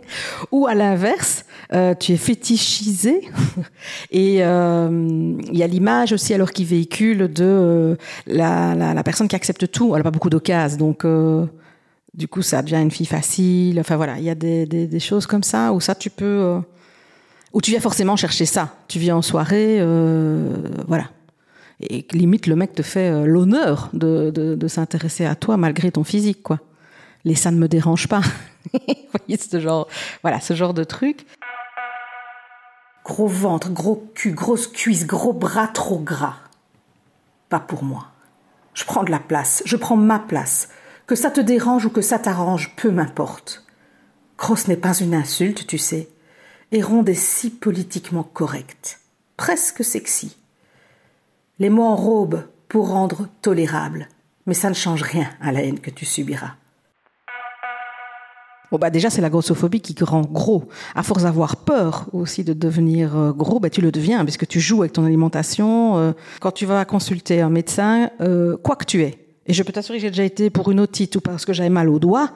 Ou 0.52 0.66
à 0.66 0.74
l'inverse, 0.74 1.44
euh, 1.72 1.94
tu 1.94 2.12
es 2.12 2.16
fétichisé. 2.16 3.22
Et 4.10 4.44
euh, 4.44 5.36
il 5.50 5.58
y 5.58 5.62
a 5.62 5.66
l'image 5.66 6.12
aussi 6.12 6.32
alors 6.34 6.52
qui 6.52 6.64
véhicule 6.64 7.32
de 7.32 7.44
euh, 7.44 7.96
la, 8.26 8.74
la, 8.76 8.94
la 8.94 9.02
personne 9.02 9.26
qui 9.26 9.34
accepte 9.36 9.70
tout. 9.72 9.90
Elle 9.94 10.00
n'a 10.00 10.04
pas 10.04 10.10
beaucoup 10.12 10.30
d'occases, 10.30 10.76
donc 10.76 11.04
euh, 11.04 11.46
du 12.14 12.28
coup 12.28 12.42
ça 12.42 12.62
devient 12.62 12.80
une 12.80 12.92
fille 12.92 13.06
facile. 13.06 13.80
Enfin 13.80 13.96
voilà, 13.96 14.18
il 14.18 14.24
y 14.24 14.30
a 14.30 14.36
des, 14.36 14.64
des, 14.64 14.86
des 14.86 15.00
choses 15.00 15.26
comme 15.26 15.42
ça 15.42 15.72
où 15.72 15.80
ça 15.80 15.96
tu 15.96 16.10
peux, 16.10 16.60
où 17.52 17.60
tu 17.60 17.72
viens 17.72 17.80
forcément 17.80 18.14
chercher 18.14 18.46
ça. 18.46 18.76
Tu 18.86 19.00
viens 19.00 19.16
en 19.16 19.22
soirée, 19.22 19.78
euh, 19.80 20.54
voilà. 20.86 21.10
Et 21.80 22.06
limite 22.12 22.46
le 22.46 22.54
mec 22.56 22.72
te 22.72 22.82
fait 22.82 23.24
l'honneur 23.26 23.90
de, 23.94 24.30
de, 24.30 24.54
de 24.54 24.68
s'intéresser 24.68 25.24
à 25.24 25.34
toi 25.34 25.56
malgré 25.56 25.90
ton 25.90 26.04
physique, 26.04 26.42
quoi. 26.44 26.60
Les 27.24 27.34
ça 27.34 27.50
ne 27.50 27.58
me 27.58 27.68
dérange 27.68 28.08
pas. 28.08 28.22
Voyez 28.72 29.38
ce 29.38 29.60
genre, 29.60 29.88
voilà, 30.22 30.40
ce 30.40 30.54
genre 30.54 30.74
de 30.74 30.84
truc. 30.84 31.26
Gros 33.04 33.26
ventre, 33.26 33.70
gros 33.70 34.10
cul, 34.14 34.32
grosse 34.32 34.66
cuisse, 34.66 35.06
gros 35.06 35.32
bras 35.32 35.68
trop 35.68 35.98
gras. 35.98 36.36
Pas 37.48 37.60
pour 37.60 37.82
moi. 37.82 38.08
Je 38.74 38.84
prends 38.84 39.02
de 39.02 39.10
la 39.10 39.18
place, 39.18 39.62
je 39.64 39.76
prends 39.76 39.96
ma 39.96 40.18
place. 40.18 40.68
Que 41.06 41.14
ça 41.14 41.30
te 41.30 41.40
dérange 41.40 41.86
ou 41.86 41.90
que 41.90 42.02
ça 42.02 42.18
t'arrange, 42.18 42.76
peu 42.76 42.90
m'importe. 42.90 43.64
Grosse 44.36 44.68
n'est 44.68 44.76
pas 44.76 44.94
une 44.98 45.14
insulte, 45.14 45.66
tu 45.66 45.78
sais. 45.78 46.08
Et 46.70 46.82
ronde 46.82 47.08
est 47.08 47.14
si 47.14 47.50
politiquement 47.50 48.22
correcte, 48.22 49.00
presque 49.38 49.82
sexy. 49.82 50.36
Les 51.58 51.70
mots 51.70 51.84
enrobent 51.84 52.46
pour 52.68 52.90
rendre 52.90 53.26
tolérable, 53.40 54.08
mais 54.46 54.54
ça 54.54 54.68
ne 54.68 54.74
change 54.74 55.02
rien 55.02 55.30
à 55.40 55.50
la 55.50 55.62
haine 55.62 55.80
que 55.80 55.90
tu 55.90 56.04
subiras. 56.04 56.52
Bon 58.70 58.76
bah 58.78 58.90
déjà 58.90 59.08
c'est 59.08 59.22
la 59.22 59.30
grossophobie 59.30 59.80
qui 59.80 59.94
rend 60.04 60.20
gros. 60.22 60.64
À 60.94 61.02
force 61.02 61.22
d'avoir 61.22 61.56
peur 61.56 62.06
aussi 62.12 62.44
de 62.44 62.52
devenir 62.52 63.16
euh, 63.16 63.32
gros, 63.32 63.60
bah 63.60 63.70
tu 63.70 63.80
le 63.80 63.90
deviens 63.90 64.22
puisque 64.24 64.46
tu 64.46 64.60
joues 64.60 64.80
avec 64.82 64.92
ton 64.92 65.04
alimentation. 65.04 65.96
euh, 65.98 66.12
quand 66.40 66.50
tu 66.52 66.66
vas 66.66 66.84
consulter 66.84 67.40
un 67.40 67.48
médecin, 67.50 68.10
euh, 68.20 68.56
quoi 68.58 68.76
que 68.76 68.84
tu 68.84 69.02
aies. 69.02 69.26
Et 69.46 69.54
je 69.54 69.62
peux 69.62 69.72
t'assurer 69.72 69.96
que 69.98 70.02
j'ai 70.02 70.10
déjà 70.10 70.24
été 70.24 70.50
pour 70.50 70.70
une 70.70 70.80
otite 70.80 71.16
ou 71.16 71.20
parce 71.22 71.46
que 71.46 71.54
j'avais 71.54 71.70
mal 71.70 71.88
au 71.88 71.98
doigt, 71.98 72.30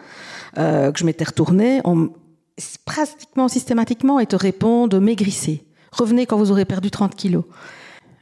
euh, 0.56 0.90
que 0.90 0.98
je 0.98 1.04
m'étais 1.04 1.24
retournée, 1.24 1.82
pratiquement 2.86 3.48
systématiquement, 3.48 4.18
ils 4.18 4.26
te 4.26 4.36
répondent 4.36 4.94
maigrissez. 4.94 5.64
Revenez 5.92 6.24
quand 6.24 6.38
vous 6.38 6.50
aurez 6.50 6.64
perdu 6.64 6.90
30 6.90 7.14
kilos. 7.14 7.44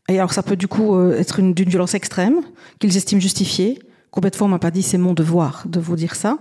Et 0.08 0.18
alors 0.18 0.32
ça 0.32 0.42
peut 0.42 0.56
du 0.56 0.66
coup 0.66 1.00
être 1.12 1.38
une- 1.38 1.54
d'une 1.54 1.68
violence 1.68 1.94
extrême 1.94 2.40
qu'ils 2.80 2.96
estiment 2.96 3.20
justifiée. 3.20 3.78
Combien 4.10 4.30
de 4.30 4.34
fois 4.36 4.48
on 4.48 4.50
m'a 4.50 4.58
pas 4.58 4.72
dit 4.72 4.82
c'est 4.82 4.98
mon 4.98 5.12
devoir 5.14 5.62
de 5.66 5.78
vous 5.78 5.94
dire 5.94 6.16
ça? 6.16 6.38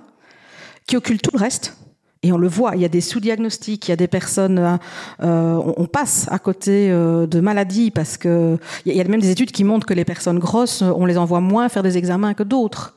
Qui 0.89 0.97
occulte 0.97 1.21
tout 1.21 1.31
le 1.33 1.39
reste. 1.39 1.77
Et 2.21 2.33
on 2.33 2.37
le 2.37 2.49
voit, 2.49 2.75
il 2.75 2.81
y 2.81 2.85
a 2.85 2.89
des 2.89 2.99
sous-diagnostics, 2.99 3.87
il 3.87 3.91
y 3.91 3.93
a 3.93 3.95
des 3.95 4.07
personnes, 4.07 4.77
euh, 5.23 5.73
on, 5.77 5.85
passe 5.85 6.27
à 6.29 6.37
côté 6.37 6.91
euh, 6.91 7.27
de 7.27 7.39
maladies 7.39 7.91
parce 7.91 8.17
que 8.17 8.57
il 8.85 8.93
y, 8.93 8.99
a- 8.99 9.03
même 9.05 9.21
des 9.21 9.29
études 9.29 9.51
qui 9.51 9.63
montrent 9.63 9.87
que 9.87 9.93
les 9.93 10.03
personnes 10.03 10.37
grosses, 10.37 10.81
on 10.81 11.05
les 11.05 11.17
envoie 11.17 11.39
moins 11.39 11.69
faire 11.69 11.83
des 11.83 11.97
examens 11.97 12.33
que 12.33 12.43
d'autres. 12.43 12.95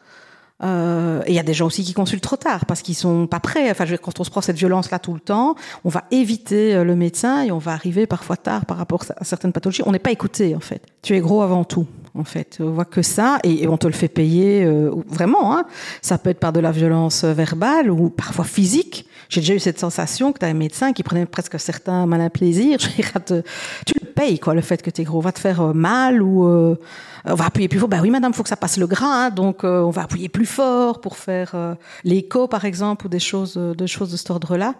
Euh, 0.62 1.22
et 1.26 1.30
il 1.32 1.34
y 1.34 1.38
a 1.38 1.42
des 1.42 1.54
gens 1.54 1.66
aussi 1.66 1.82
qui 1.82 1.92
consultent 1.92 2.22
trop 2.22 2.36
tard 2.36 2.66
parce 2.66 2.82
qu'ils 2.82 2.94
sont 2.94 3.26
pas 3.26 3.40
prêts. 3.40 3.70
Enfin, 3.70 3.84
je 3.84 3.90
veux 3.90 3.96
dire, 3.96 4.02
quand 4.02 4.20
on 4.20 4.24
se 4.24 4.30
prend 4.30 4.40
cette 4.40 4.56
violence-là 4.56 4.98
tout 4.98 5.14
le 5.14 5.20
temps, 5.20 5.56
on 5.84 5.88
va 5.88 6.04
éviter 6.10 6.74
euh, 6.74 6.84
le 6.84 6.94
médecin 6.94 7.42
et 7.42 7.50
on 7.50 7.58
va 7.58 7.72
arriver 7.72 8.06
parfois 8.06 8.36
tard 8.36 8.66
par 8.66 8.76
rapport 8.76 9.04
à 9.16 9.24
certaines 9.24 9.52
pathologies. 9.52 9.82
On 9.86 9.92
n'est 9.92 9.98
pas 9.98 10.12
écouté 10.12 10.54
en 10.54 10.60
fait. 10.60 10.82
Tu 11.02 11.16
es 11.16 11.20
gros 11.20 11.42
avant 11.42 11.64
tout. 11.64 11.86
En 12.14 12.24
fait, 12.24 12.58
on 12.60 12.72
voit 12.72 12.84
que 12.84 13.00
ça 13.00 13.38
et, 13.42 13.66
on 13.66 13.78
te 13.78 13.86
le 13.86 13.94
fait 13.94 14.08
payer 14.08 14.64
euh, 14.64 14.90
vraiment. 15.08 15.56
Hein. 15.56 15.64
Ça 16.02 16.18
peut 16.18 16.28
être 16.28 16.40
par 16.40 16.52
de 16.52 16.60
la 16.60 16.70
violence 16.70 17.24
verbale 17.24 17.90
ou 17.90 18.10
parfois 18.10 18.44
physique. 18.44 19.06
J'ai 19.32 19.40
déjà 19.40 19.54
eu 19.54 19.60
cette 19.60 19.80
sensation 19.80 20.32
que 20.32 20.38
tu 20.38 20.44
as 20.44 20.48
un 20.48 20.54
médecin 20.54 20.92
qui 20.92 21.02
prenait 21.02 21.26
presque 21.26 21.58
certains 21.58 22.06
malin 22.06 22.28
plaisir. 22.28 22.78
Je 22.80 22.86
veux 22.86 23.42
tu 23.86 23.94
le 24.00 24.06
payes 24.12 24.38
quoi, 24.38 24.54
le 24.54 24.60
fait 24.60 24.82
que 24.82 24.90
tu 24.90 25.00
es 25.00 25.04
gros, 25.04 25.18
on 25.18 25.22
va 25.22 25.32
te 25.32 25.40
faire 25.40 25.74
mal 25.74 26.22
ou 26.22 26.76
on 27.24 27.34
va 27.34 27.46
appuyer 27.46 27.68
plus 27.68 27.78
fort. 27.78 27.88
Ben 27.88 28.00
oui, 28.00 28.10
madame, 28.10 28.32
faut 28.32 28.42
que 28.42 28.48
ça 28.48 28.56
passe 28.56 28.76
le 28.76 28.86
gras, 28.86 29.26
hein, 29.26 29.30
donc 29.30 29.64
euh, 29.64 29.80
on 29.82 29.90
va 29.90 30.02
appuyer 30.02 30.28
plus 30.28 30.46
fort 30.46 31.00
pour 31.00 31.16
faire 31.16 31.52
euh, 31.54 31.74
l'écho, 32.04 32.48
par 32.48 32.64
exemple, 32.64 33.06
ou 33.06 33.08
des 33.08 33.20
choses, 33.20 33.54
euh, 33.56 33.74
de 33.74 33.86
choses 33.86 34.10
de 34.10 34.16
cet 34.16 34.30
ordre-là. 34.30 34.74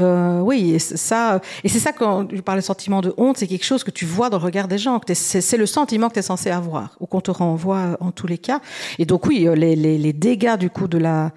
Euh, 0.00 0.40
oui, 0.40 0.72
et 0.74 0.78
ça, 0.78 1.40
et 1.62 1.68
c'est 1.68 1.78
ça 1.78 1.92
quand 1.92 2.26
je 2.32 2.40
parle 2.40 2.62
sentiment 2.62 3.02
de 3.02 3.12
honte, 3.18 3.36
c'est 3.36 3.46
quelque 3.46 3.66
chose 3.66 3.84
que 3.84 3.90
tu 3.90 4.06
vois 4.06 4.30
dans 4.30 4.38
le 4.38 4.44
regard 4.44 4.66
des 4.66 4.78
gens. 4.78 4.98
C'est 5.12 5.56
le 5.58 5.66
sentiment 5.66 6.08
que 6.08 6.14
tu 6.14 6.20
es 6.20 6.22
censé 6.22 6.50
avoir, 6.50 6.96
ou 7.00 7.06
qu'on 7.06 7.20
te 7.20 7.30
renvoie 7.30 7.98
en 8.00 8.10
tous 8.10 8.26
les 8.26 8.38
cas. 8.38 8.60
Et 8.98 9.04
donc 9.04 9.26
oui, 9.26 9.46
les, 9.54 9.76
les, 9.76 9.98
les 9.98 10.12
dégâts 10.14 10.56
du 10.56 10.70
coup 10.70 10.88
de 10.88 10.96
la 10.96 11.26
euh, 11.26 11.28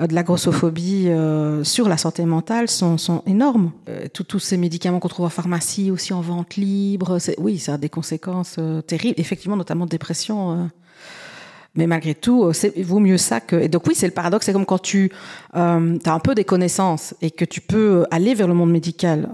de 0.00 0.14
la 0.14 0.22
grossophobie 0.22 1.08
euh, 1.08 1.64
sur 1.64 1.88
la 1.88 1.96
santé 1.96 2.24
mentale 2.24 2.68
sont, 2.68 2.96
sont 2.96 3.22
énormes. 3.26 3.72
Euh, 3.88 4.06
tous 4.12 4.38
ces 4.38 4.56
médicaments 4.56 5.00
qu'on 5.00 5.08
trouve 5.08 5.26
en 5.26 5.30
pharmacie, 5.30 5.90
aussi 5.90 6.14
en 6.14 6.22
vente 6.22 6.56
libre, 6.56 7.18
oui, 7.38 7.58
ça 7.58 7.74
a 7.74 7.78
des 7.78 7.90
conséquences 7.90 8.58
terribles, 8.86 9.20
effectivement, 9.20 9.56
notamment 9.56 9.84
de 9.84 9.90
dépression. 9.90 10.70
mais 11.74 11.86
malgré 11.86 12.14
tout, 12.14 12.52
c'est 12.52 12.80
vaut 12.82 13.00
mieux 13.00 13.18
ça 13.18 13.40
que. 13.40 13.56
Et 13.56 13.68
donc 13.68 13.86
oui, 13.86 13.94
c'est 13.94 14.06
le 14.06 14.12
paradoxe. 14.12 14.46
C'est 14.46 14.52
comme 14.52 14.66
quand 14.66 14.80
tu 14.80 15.12
euh, 15.56 15.98
as 16.04 16.12
un 16.12 16.20
peu 16.20 16.34
des 16.34 16.44
connaissances 16.44 17.14
et 17.20 17.30
que 17.30 17.44
tu 17.44 17.60
peux 17.60 18.06
aller 18.10 18.34
vers 18.34 18.48
le 18.48 18.54
monde 18.54 18.70
médical. 18.70 19.28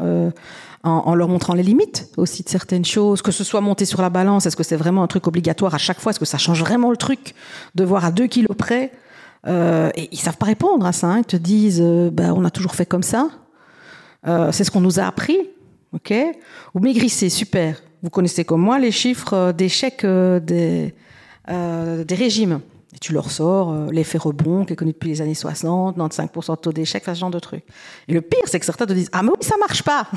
En, 0.84 0.90
en, 0.90 1.16
leur 1.16 1.26
montrant 1.26 1.54
les 1.54 1.64
limites 1.64 2.08
aussi 2.16 2.44
de 2.44 2.48
certaines 2.48 2.84
choses, 2.84 3.20
que 3.20 3.32
ce 3.32 3.42
soit 3.42 3.60
monté 3.60 3.84
sur 3.84 4.00
la 4.00 4.10
balance, 4.10 4.46
est-ce 4.46 4.54
que 4.54 4.62
c'est 4.62 4.76
vraiment 4.76 5.02
un 5.02 5.08
truc 5.08 5.26
obligatoire 5.26 5.74
à 5.74 5.78
chaque 5.78 5.98
fois, 5.98 6.10
est-ce 6.10 6.20
que 6.20 6.24
ça 6.24 6.38
change 6.38 6.60
vraiment 6.60 6.92
le 6.92 6.96
truc 6.96 7.34
de 7.74 7.82
voir 7.82 8.04
à 8.04 8.12
deux 8.12 8.28
kilos 8.28 8.56
près 8.56 8.92
euh, 9.46 9.90
et 9.94 10.08
ils 10.12 10.18
savent 10.18 10.36
pas 10.36 10.46
répondre 10.46 10.84
à 10.86 10.92
ça. 10.92 11.08
Hein. 11.08 11.18
Ils 11.18 11.24
te 11.24 11.36
disent, 11.36 11.82
bah, 12.12 12.34
on 12.34 12.44
a 12.44 12.50
toujours 12.50 12.74
fait 12.74 12.86
comme 12.86 13.02
ça. 13.02 13.28
Euh, 14.26 14.50
c'est 14.52 14.64
ce 14.64 14.70
qu'on 14.70 14.80
nous 14.80 14.98
a 14.98 15.04
appris, 15.04 15.38
ok? 15.92 16.12
Ou 16.74 16.80
maigrissez, 16.80 17.28
super. 17.28 17.80
Vous 18.02 18.10
connaissez 18.10 18.44
comme 18.44 18.60
moi 18.60 18.78
les 18.78 18.90
chiffres 18.90 19.52
d'échec 19.52 20.04
euh, 20.04 20.40
des, 20.40 20.94
des 21.48 22.14
régimes. 22.14 22.60
Et 22.94 22.98
tu 22.98 23.12
leur 23.12 23.30
sors 23.30 23.90
l'effet 23.92 24.18
rebond 24.18 24.64
qui 24.64 24.72
est 24.72 24.76
connu 24.76 24.92
depuis 24.92 25.10
les 25.10 25.20
années 25.20 25.34
60, 25.34 25.96
95% 25.96 26.56
de 26.56 26.56
taux 26.56 26.72
d'échec, 26.72 27.04
ce 27.04 27.14
genre 27.14 27.30
de 27.30 27.38
trucs. 27.38 27.64
Et 28.08 28.14
le 28.14 28.22
pire, 28.22 28.42
c'est 28.46 28.58
que 28.58 28.64
certains 28.64 28.86
te 28.86 28.92
disent, 28.92 29.10
ah 29.12 29.22
mais 29.22 29.30
oui, 29.30 29.42
ça 29.42 29.56
marche 29.58 29.82
pas. 29.82 30.08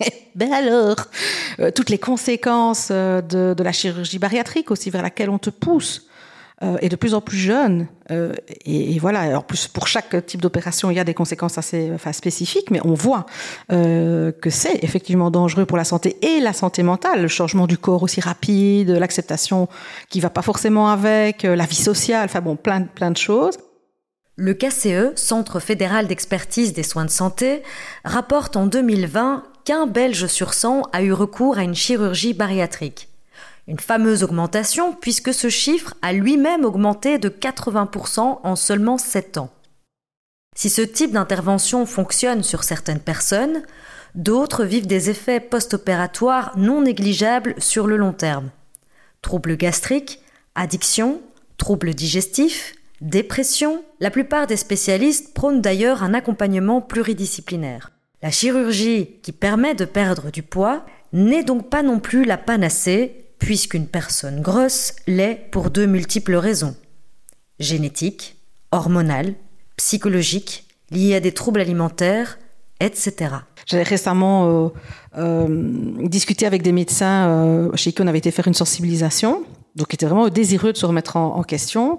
ben 0.34 0.52
alors, 0.52 0.96
toutes 1.74 1.88
les 1.88 1.98
conséquences 1.98 2.90
de 2.90 3.62
la 3.62 3.72
chirurgie 3.72 4.18
bariatrique 4.18 4.70
aussi 4.70 4.90
vers 4.90 5.02
laquelle 5.02 5.30
on 5.30 5.38
te 5.38 5.50
pousse 5.50 6.06
euh, 6.62 6.76
est 6.80 6.88
de 6.88 6.96
plus 6.96 7.14
en 7.14 7.20
plus 7.20 7.36
jeune. 7.36 7.88
Euh, 8.10 8.32
et, 8.64 8.94
et, 8.94 8.98
voilà, 8.98 9.20
alors 9.20 9.44
plus 9.44 9.66
pour 9.66 9.88
chaque 9.88 10.24
type 10.26 10.40
d'opération, 10.40 10.90
il 10.90 10.96
y 10.96 11.00
a 11.00 11.04
des 11.04 11.14
conséquences 11.14 11.58
assez 11.58 11.90
enfin, 11.94 12.12
spécifiques, 12.12 12.70
mais 12.70 12.80
on 12.84 12.94
voit 12.94 13.26
euh, 13.72 14.30
que 14.30 14.50
c'est 14.50 14.82
effectivement 14.84 15.30
dangereux 15.30 15.66
pour 15.66 15.76
la 15.76 15.84
santé 15.84 16.16
et 16.22 16.40
la 16.40 16.52
santé 16.52 16.82
mentale, 16.82 17.22
le 17.22 17.28
changement 17.28 17.66
du 17.66 17.78
corps 17.78 18.02
aussi 18.02 18.20
rapide, 18.20 18.90
l'acceptation 18.90 19.68
qui 20.10 20.20
va 20.20 20.30
pas 20.30 20.42
forcément 20.42 20.90
avec, 20.90 21.44
euh, 21.44 21.56
la 21.56 21.66
vie 21.66 21.74
sociale, 21.74 22.26
enfin 22.26 22.40
bon, 22.40 22.56
plein, 22.56 22.82
plein 22.82 23.10
de 23.10 23.16
choses. 23.16 23.58
Le 24.36 24.52
KCE, 24.52 25.16
Centre 25.16 25.60
fédéral 25.60 26.08
d'expertise 26.08 26.72
des 26.72 26.82
soins 26.82 27.04
de 27.04 27.10
santé, 27.10 27.62
rapporte 28.04 28.56
en 28.56 28.66
2020 28.66 29.44
qu'un 29.64 29.86
Belge 29.86 30.26
sur 30.26 30.54
100 30.54 30.82
a 30.92 31.02
eu 31.02 31.12
recours 31.12 31.58
à 31.58 31.62
une 31.62 31.74
chirurgie 31.74 32.34
bariatrique. 32.34 33.08
Une 33.66 33.80
fameuse 33.80 34.22
augmentation 34.22 34.92
puisque 34.92 35.32
ce 35.32 35.48
chiffre 35.48 35.94
a 36.02 36.12
lui-même 36.12 36.64
augmenté 36.64 37.18
de 37.18 37.28
80% 37.30 38.40
en 38.42 38.56
seulement 38.56 38.98
7 38.98 39.38
ans. 39.38 39.50
Si 40.54 40.70
ce 40.70 40.82
type 40.82 41.12
d'intervention 41.12 41.86
fonctionne 41.86 42.42
sur 42.42 42.62
certaines 42.62 43.00
personnes, 43.00 43.62
d'autres 44.14 44.64
vivent 44.64 44.86
des 44.86 45.10
effets 45.10 45.40
post-opératoires 45.40 46.52
non 46.56 46.82
négligeables 46.82 47.54
sur 47.58 47.86
le 47.86 47.96
long 47.96 48.12
terme. 48.12 48.50
Troubles 49.22 49.56
gastriques, 49.56 50.20
addiction, 50.54 51.20
troubles 51.56 51.94
digestifs, 51.94 52.74
dépression, 53.00 53.82
la 53.98 54.10
plupart 54.10 54.46
des 54.46 54.56
spécialistes 54.56 55.34
prônent 55.34 55.62
d'ailleurs 55.62 56.02
un 56.02 56.14
accompagnement 56.14 56.80
pluridisciplinaire. 56.82 57.90
La 58.22 58.30
chirurgie 58.30 59.18
qui 59.22 59.32
permet 59.32 59.74
de 59.74 59.84
perdre 59.84 60.30
du 60.30 60.42
poids 60.42 60.84
n'est 61.12 61.44
donc 61.44 61.68
pas 61.68 61.82
non 61.82 61.98
plus 61.98 62.24
la 62.24 62.36
panacée 62.36 63.23
puisqu'une 63.38 63.86
personne 63.86 64.40
grosse 64.40 64.94
l'est 65.06 65.50
pour 65.50 65.70
deux 65.70 65.86
multiples 65.86 66.34
raisons 66.34 66.74
génétique, 67.60 68.36
hormonale, 68.72 69.34
psychologique, 69.76 70.66
liée 70.90 71.14
à 71.14 71.20
des 71.20 71.32
troubles 71.32 71.60
alimentaires, 71.60 72.38
etc. 72.80 73.14
J'avais 73.66 73.82
récemment 73.82 74.48
euh, 74.48 74.68
euh, 75.18 76.08
discuté 76.08 76.46
avec 76.46 76.62
des 76.62 76.72
médecins 76.72 77.28
euh, 77.28 77.70
chez 77.74 77.92
qui 77.92 78.02
on 78.02 78.06
avait 78.06 78.18
été 78.18 78.30
faire 78.30 78.48
une 78.48 78.54
sensibilisation, 78.54 79.44
donc 79.76 79.88
qui 79.88 79.96
étaient 79.96 80.06
vraiment 80.06 80.28
désireux 80.28 80.72
de 80.72 80.76
se 80.76 80.86
remettre 80.86 81.16
en, 81.16 81.42
question. 81.42 81.98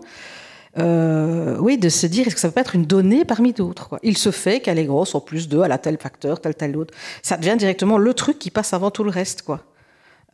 Oui, 0.78 1.78
de 1.78 1.90
se 1.90 2.06
dire 2.06 2.28
est-ce 2.28 2.36
que 2.36 2.42
ça 2.42 2.52
peut 2.52 2.60
être 2.60 2.76
une 2.76 2.86
donnée 2.86 3.24
parmi 3.24 3.54
d'autres. 3.54 3.98
Il 4.04 4.18
se 4.18 4.32
fait 4.32 4.60
qu'elle 4.60 4.78
est 4.78 4.86
grosse 4.86 5.16
en 5.16 5.22
plus 5.22 5.48
de, 5.48 5.62
elle 5.64 5.72
a 5.72 5.78
tel 5.78 5.98
facteur, 5.98 6.42
tel 6.42 6.54
tel 6.54 6.76
autre. 6.76 6.94
Ça 7.22 7.38
devient 7.38 7.56
directement 7.58 7.98
le 7.98 8.14
truc 8.14 8.40
qui 8.40 8.52
passe 8.52 8.74
avant 8.74 8.92
tout 8.92 9.06
le 9.06 9.10
reste, 9.10 9.42
quoi. 9.42 9.64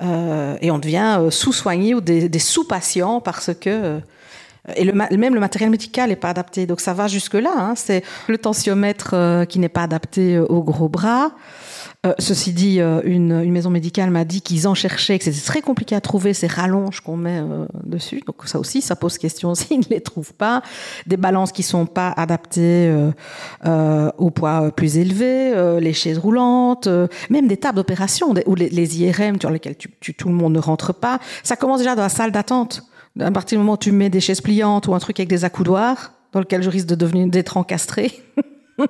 Euh, 0.01 0.57
et 0.61 0.71
on 0.71 0.79
devient 0.79 1.17
euh, 1.19 1.29
sous-soigné 1.29 1.93
ou 1.93 2.01
des, 2.01 2.39
sous-patients 2.39 3.21
parce 3.21 3.51
que 3.53 3.69
euh, 3.69 3.99
et 4.75 4.83
le, 4.83 4.93
même 4.93 5.33
le 5.33 5.39
matériel 5.39 5.69
médical 5.69 6.09
n'est 6.09 6.15
pas 6.15 6.29
adapté. 6.29 6.65
Donc 6.65 6.81
ça 6.81 6.93
va 6.93 7.07
jusque 7.07 7.33
là. 7.33 7.53
Hein. 7.55 7.73
C'est 7.75 8.03
le 8.27 8.37
tensiomètre 8.37 9.15
qui 9.49 9.57
n'est 9.57 9.69
pas 9.69 9.83
adapté 9.83 10.37
au 10.37 10.61
gros 10.61 10.87
bras. 10.87 11.31
Euh, 12.03 12.13
ceci 12.17 12.51
dit, 12.51 12.79
une, 12.79 13.31
une, 13.31 13.51
maison 13.51 13.69
médicale 13.69 14.09
m'a 14.09 14.25
dit 14.25 14.41
qu'ils 14.41 14.67
en 14.67 14.73
cherchaient, 14.73 15.19
que 15.19 15.25
c'était 15.25 15.39
très 15.39 15.61
compliqué 15.61 15.95
à 15.95 16.01
trouver 16.01 16.33
ces 16.33 16.47
rallonges 16.47 16.99
qu'on 17.01 17.15
met 17.15 17.39
euh, 17.39 17.67
dessus. 17.83 18.23
Donc 18.25 18.37
ça 18.45 18.57
aussi, 18.57 18.81
ça 18.81 18.95
pose 18.95 19.19
question 19.19 19.53
s'ils 19.55 19.81
ne 19.81 19.85
les 19.91 20.01
trouvent 20.01 20.33
pas. 20.33 20.63
Des 21.05 21.17
balances 21.17 21.51
qui 21.51 21.61
sont 21.61 21.85
pas 21.85 22.09
adaptées 22.09 22.91
euh, 23.65 24.11
au 24.17 24.31
poids 24.31 24.71
plus 24.71 24.97
élevé, 24.97 25.53
les 25.79 25.93
chaises 25.93 26.17
roulantes, 26.17 26.87
même 27.29 27.47
des 27.47 27.57
tables 27.57 27.75
d'opération 27.75 28.33
ou 28.47 28.55
les, 28.55 28.69
les, 28.69 29.01
IRM 29.03 29.39
sur 29.39 29.51
lesquelles 29.51 29.77
tu, 29.77 29.91
tu, 29.99 30.15
tout 30.15 30.27
le 30.27 30.33
monde 30.33 30.53
ne 30.53 30.59
rentre 30.59 30.93
pas. 30.93 31.19
Ça 31.43 31.55
commence 31.55 31.79
déjà 31.79 31.93
dans 31.93 32.01
la 32.01 32.09
salle 32.09 32.31
d'attente. 32.31 32.83
À 33.19 33.29
partir 33.29 33.57
du 33.57 33.59
moment 33.59 33.73
où 33.73 33.77
tu 33.77 33.91
mets 33.91 34.09
des 34.09 34.21
chaises 34.21 34.41
pliantes 34.41 34.87
ou 34.87 34.95
un 34.95 34.99
truc 34.99 35.19
avec 35.19 35.29
des 35.29 35.45
accoudoirs, 35.45 36.13
dans 36.31 36.39
lequel 36.39 36.63
je 36.63 36.69
risque 36.69 36.87
de 36.87 36.95
devenir 36.95 37.27
d'être 37.27 37.57
encastré. 37.57 38.11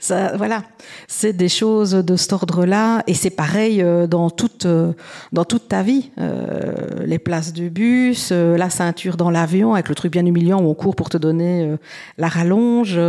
ça, 0.00 0.36
voilà, 0.36 0.62
c'est 1.08 1.32
des 1.32 1.48
choses 1.48 1.92
de 1.92 2.16
cet 2.16 2.32
ordre-là, 2.32 3.02
et 3.06 3.14
c'est 3.14 3.30
pareil 3.30 3.82
euh, 3.82 4.06
dans 4.06 4.30
toute 4.30 4.66
euh, 4.66 4.92
dans 5.32 5.44
toute 5.44 5.68
ta 5.68 5.82
vie. 5.82 6.10
Euh, 6.18 6.72
les 7.04 7.18
places 7.18 7.52
de 7.52 7.68
bus, 7.68 8.30
euh, 8.32 8.56
la 8.56 8.70
ceinture 8.70 9.16
dans 9.16 9.30
l'avion 9.30 9.74
avec 9.74 9.88
le 9.88 9.94
truc 9.94 10.12
bien 10.12 10.24
humiliant 10.24 10.60
où 10.60 10.68
on 10.68 10.74
court 10.74 10.96
pour 10.96 11.10
te 11.10 11.16
donner 11.16 11.62
euh, 11.64 11.76
la 12.18 12.28
rallonge, 12.28 13.00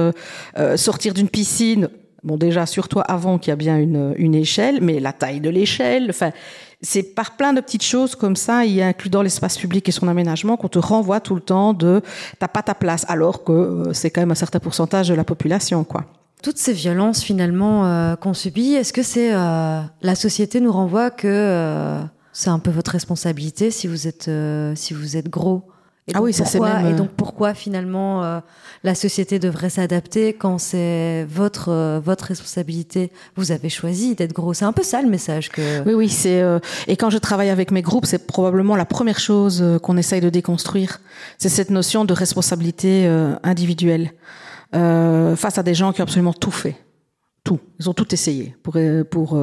sortir 0.75 1.13
d'une 1.13 1.29
piscine. 1.29 1.89
Bon, 2.23 2.37
déjà 2.37 2.65
sur 2.65 2.87
toi 2.87 3.03
avant 3.03 3.37
qu'il 3.37 3.51
y 3.51 3.53
a 3.53 3.55
bien 3.55 3.77
une, 3.77 4.15
une 4.17 4.33
échelle, 4.33 4.79
mais 4.81 4.99
la 4.99 5.13
taille 5.13 5.41
de 5.41 5.49
l'échelle, 5.49 6.07
enfin 6.09 6.31
c'est 6.85 7.03
par 7.03 7.35
plein 7.35 7.51
de 7.51 7.61
petites 7.61 7.83
choses 7.83 8.15
comme 8.15 8.35
ça, 8.35 8.65
y 8.65 8.81
inclus 8.81 9.09
dans 9.09 9.21
l'espace 9.21 9.57
public 9.57 9.89
et 9.89 9.91
son 9.91 10.07
aménagement, 10.07 10.55
qu'on 10.55 10.69
te 10.69 10.79
renvoie 10.79 11.19
tout 11.19 11.35
le 11.35 11.41
temps 11.41 11.73
de 11.73 12.01
t'as 12.39 12.47
pas 12.47 12.61
ta 12.61 12.75
place, 12.75 13.05
alors 13.09 13.43
que 13.43 13.51
euh, 13.51 13.93
c'est 13.93 14.11
quand 14.11 14.21
même 14.21 14.31
un 14.31 14.35
certain 14.35 14.59
pourcentage 14.59 15.09
de 15.09 15.13
la 15.13 15.23
population, 15.23 15.83
quoi. 15.83 16.05
Toutes 16.43 16.57
ces 16.59 16.73
violences 16.73 17.23
finalement 17.23 17.87
euh, 17.87 18.15
qu'on 18.15 18.35
subit, 18.35 18.73
est-ce 18.73 18.93
que 18.93 19.01
c'est 19.01 19.33
euh, 19.33 19.81
la 20.01 20.15
société 20.15 20.59
nous 20.59 20.71
renvoie 20.71 21.09
que 21.09 21.27
euh, 21.27 22.03
c'est 22.33 22.51
un 22.51 22.59
peu 22.59 22.69
votre 22.69 22.91
responsabilité 22.91 23.71
si 23.71 23.87
vous 23.87 24.07
êtes 24.07 24.29
si 24.75 24.93
vous 24.93 25.17
êtes 25.17 25.27
gros? 25.27 25.63
Et 26.07 26.11
ah 26.13 26.21
oui, 26.21 26.33
ça 26.33 26.45
c'est 26.45 26.59
même. 26.59 26.85
Et 26.85 26.93
donc 26.93 27.09
pourquoi 27.17 27.55
finalement 27.55 28.23
euh, 28.23 28.39
la 28.83 28.93
société 28.93 29.39
devrait 29.39 29.71
s'adapter 29.71 30.33
quand 30.33 30.59
c'est 30.59 31.25
votre 31.27 31.69
euh, 31.69 31.99
votre 31.99 32.25
responsabilité? 32.25 33.11
Vous 33.35 33.51
avez 33.51 33.69
choisi 33.69 34.13
d'être 34.13 34.31
gros. 34.31 34.53
C'est 34.53 34.65
un 34.65 34.71
peu 34.71 34.83
ça 34.83 35.01
le 35.01 35.09
message 35.09 35.49
que. 35.49 35.83
Oui, 35.83 35.93
oui, 35.95 36.09
c'est. 36.09 36.41
Euh, 36.41 36.59
et 36.85 36.95
quand 36.95 37.09
je 37.09 37.17
travaille 37.17 37.49
avec 37.49 37.71
mes 37.71 37.81
groupes, 37.81 38.05
c'est 38.05 38.27
probablement 38.27 38.75
la 38.75 38.85
première 38.85 39.19
chose 39.19 39.63
euh, 39.63 39.79
qu'on 39.79 39.97
essaye 39.97 40.21
de 40.21 40.29
déconstruire. 40.29 41.01
C'est 41.39 41.49
cette 41.49 41.71
notion 41.71 42.05
de 42.05 42.13
responsabilité 42.13 43.07
euh, 43.07 43.33
individuelle 43.41 44.11
euh, 44.75 45.35
face 45.35 45.57
à 45.57 45.63
des 45.63 45.73
gens 45.73 45.91
qui 45.91 46.01
ont 46.01 46.03
absolument 46.03 46.33
tout 46.33 46.51
fait, 46.51 46.75
tout. 47.43 47.59
Ils 47.79 47.89
ont 47.89 47.93
tout 47.93 48.13
essayé 48.13 48.55
pour 48.61 48.77
pour. 49.09 49.39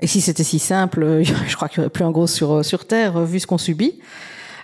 et 0.00 0.08
si 0.08 0.20
c'était 0.20 0.42
si 0.42 0.58
simple, 0.58 1.22
je 1.22 1.54
crois 1.54 1.68
qu'il 1.68 1.82
n'y 1.82 1.84
aurait 1.84 1.90
plus 1.90 2.04
un 2.04 2.10
gros 2.10 2.26
sur 2.26 2.64
sur 2.64 2.84
terre 2.84 3.20
vu 3.20 3.38
ce 3.38 3.46
qu'on 3.46 3.58
subit. 3.58 4.00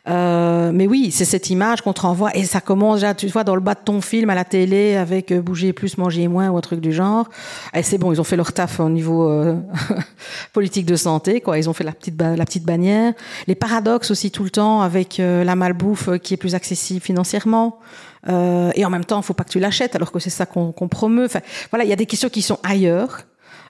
Euh, 0.09 0.71
mais 0.73 0.87
oui, 0.87 1.11
c'est 1.11 1.25
cette 1.25 1.51
image 1.51 1.83
qu'on 1.83 1.93
te 1.93 2.01
renvoie 2.01 2.35
et 2.35 2.45
ça 2.45 2.61
commence 2.61 3.01
déjà, 3.01 3.15
tu 3.15 3.27
vois, 3.29 3.45
dans 3.45 3.55
le 3.55 3.61
bas 3.61 3.75
de 3.75 3.81
ton 3.85 4.01
film 4.01 4.31
à 4.31 4.35
la 4.35 4.45
télé 4.45 4.97
avec 4.97 5.33
euh, 5.33 5.43
bouger 5.43 5.73
plus, 5.73 5.99
manger 5.99 6.29
moins 6.29 6.49
ou 6.49 6.57
un 6.57 6.61
truc 6.61 6.81
du 6.81 6.93
genre. 6.93 7.29
Et 7.75 7.83
c'est 7.83 7.99
bon, 7.99 8.13
ils 8.13 8.21
ont 8.21 8.25
fait 8.25 8.37
leur 8.37 8.53
taf 8.53 8.81
au 8.81 8.89
niveau 8.89 9.29
euh, 9.29 9.57
politique 10.53 10.87
de 10.87 10.97
santé, 10.97 11.41
quoi. 11.41 11.59
Ils 11.59 11.69
ont 11.69 11.75
fait 11.75 11.85
la 11.85 11.93
petite 11.93 12.21
la 12.21 12.45
petite 12.45 12.65
bannière. 12.65 13.13
Les 13.47 13.55
paradoxes 13.55 14.11
aussi 14.11 14.31
tout 14.31 14.45
le 14.45 14.51
temps 14.51 14.81
avec 14.81 15.19
la 15.19 15.55
malbouffe 15.55 16.19
qui 16.19 16.35
est 16.35 16.37
plus 16.37 16.55
accessible 16.55 17.01
financièrement. 17.01 17.79
et 18.29 18.85
en 18.85 18.91
même 18.91 19.05
temps, 19.05 19.21
faut 19.23 19.35
pas 19.35 19.45
que 19.45 19.51
tu 19.51 19.61
l'achètes 19.61 19.95
alors 19.95 20.11
que 20.11 20.19
c'est 20.19 20.31
ça 20.31 20.47
qu'on 20.47 20.73
promeut. 20.89 21.27
Enfin, 21.27 21.41
voilà, 21.71 21.85
il 21.85 21.91
y 21.91 21.93
a 21.93 21.97
des 21.97 22.07
questions 22.07 22.29
qui 22.29 22.43
sont 22.43 22.59
ailleurs 22.63 23.25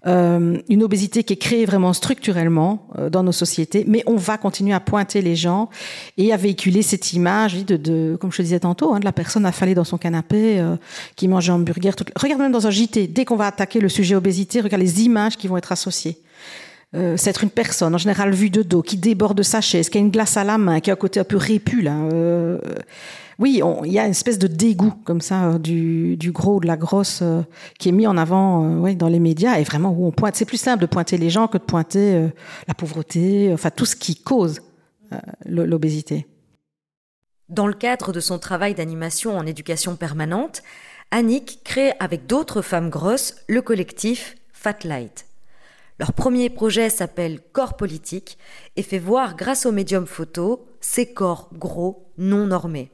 euh, 0.07 0.59
une 0.69 0.83
obésité 0.83 1.25
qui 1.25 1.33
est 1.33 1.37
créée 1.39 1.65
vraiment 1.65 1.93
structurellement 1.93 2.87
euh, 2.99 3.11
dans 3.11 3.23
nos 3.23 3.33
sociétés, 3.33 3.85
mais 3.89 4.03
on 4.07 4.17
va 4.17 4.39
continuer 4.39 4.73
à 4.73 4.81
pointer 4.81 5.23
les 5.23 5.35
gens 5.35 5.69
et 6.17 6.33
à 6.33 6.37
véhiculer 6.37 6.83
cette 6.83 7.13
image 7.13 7.65
de, 7.65 7.77
de 7.77 8.17
comme 8.21 8.31
je 8.31 8.39
te 8.39 8.43
disais 8.43 8.61
tantôt, 8.61 8.95
hein, 8.95 9.01
de 9.01 9.05
la 9.05 9.13
personne 9.13 9.45
affalée 9.45 9.75
dans 9.75 9.85
son 9.85 9.99
canapé 9.99 10.61
euh, 10.61 10.77
qui 11.17 11.27
mange 11.27 11.51
un 11.51 11.55
hamburger. 11.55 11.97
Tout... 11.97 12.05
Regarde 12.17 12.41
même 12.41 12.53
dans 12.53 12.67
un 12.67 12.71
JT, 12.71 13.09
dès 13.09 13.25
qu'on 13.25 13.37
va 13.37 13.47
attaquer 13.47 13.81
le 13.81 13.89
sujet 13.89 14.15
obésité, 14.15 14.61
regarde 14.61 14.83
les 14.83 15.03
images 15.03 15.37
qui 15.37 15.49
vont 15.49 15.57
être 15.57 15.73
associées. 15.73 16.19
Euh, 16.95 17.19
c'est 17.19 17.31
être 17.31 17.45
une 17.45 17.51
personne, 17.51 17.95
en 17.95 17.99
général 17.99 18.33
vue 18.33 18.49
de 18.49 18.63
dos, 18.63 18.81
qui 18.81 18.97
déborde 18.97 19.37
de 19.37 19.43
sa 19.43 19.61
chaise, 19.61 19.91
qui 19.91 19.99
a 19.99 20.01
une 20.01 20.11
glace 20.11 20.37
à 20.39 20.45
la 20.45 20.57
main, 20.57 20.81
qui 20.81 20.91
a 20.91 20.95
un 20.95 20.97
côté 20.97 21.21
un 21.21 21.25
peu 21.25 21.37
répu. 21.37 21.87
Euh, 21.87 22.59
oui, 23.39 23.61
il 23.85 23.93
y 23.93 23.99
a 23.99 24.05
une 24.05 24.13
espèce 24.13 24.39
de 24.39 24.47
dégoût 24.47 24.95
comme 25.05 25.21
ça 25.21 25.51
euh, 25.51 25.59
du, 25.59 26.17
du 26.17 26.33
gros, 26.33 26.61
de 26.61 26.67
la 26.67 26.79
grosse, 26.79 27.23
qui 27.79 27.91
est 27.91 27.93
mis 27.93 28.07
en 28.07 28.17
avant 28.17 28.91
dans 28.95 29.09
les 29.09 29.21
médias 29.21 29.59
et 29.59 29.65
vraiment 29.65 29.91
où 29.91 30.07
on 30.07 30.13
pointe. 30.13 30.35
C'est 30.35 30.47
plus 30.47 30.57
simple 30.57 30.81
de 30.81 30.87
pointer 30.87 31.19
les 31.19 31.29
gens 31.29 31.47
que 31.47 31.59
de 31.59 31.63
pointer 31.63 32.29
la 32.67 32.75
pauvreté, 32.75 33.51
enfin 33.53 33.71
tout 33.71 33.85
ce 33.85 33.95
qui 33.95 34.17
cause 34.17 34.61
l'obésité. 35.45 36.27
Dans 37.51 37.67
le 37.67 37.75
cadre 37.75 38.13
de 38.13 38.21
son 38.21 38.39
travail 38.39 38.75
d'animation 38.75 39.37
en 39.37 39.47
éducation 39.47 39.97
permanente, 39.97 40.63
Annick 41.11 41.61
crée 41.65 41.93
avec 42.01 42.27
d'autres 42.27 42.61
femmes 42.61 42.91
grosses 42.91 43.37
le 43.47 43.63
collectif 43.63 44.37
Fat 44.53 44.85
Light. 44.85 45.28
Leur 45.99 46.13
premier 46.13 46.49
projet 46.49 46.91
s'appelle 46.91 47.41
Corps 47.53 47.77
politique 47.77 48.39
et 48.77 48.83
fait 48.83 49.01
voir 49.01 49.37
grâce 49.37 49.67
au 49.67 49.73
médium 49.73 50.07
photo 50.07 50.67
ces 50.81 51.13
corps 51.13 51.51
gros 51.55 52.13
non 52.19 52.47
normés. 52.47 52.93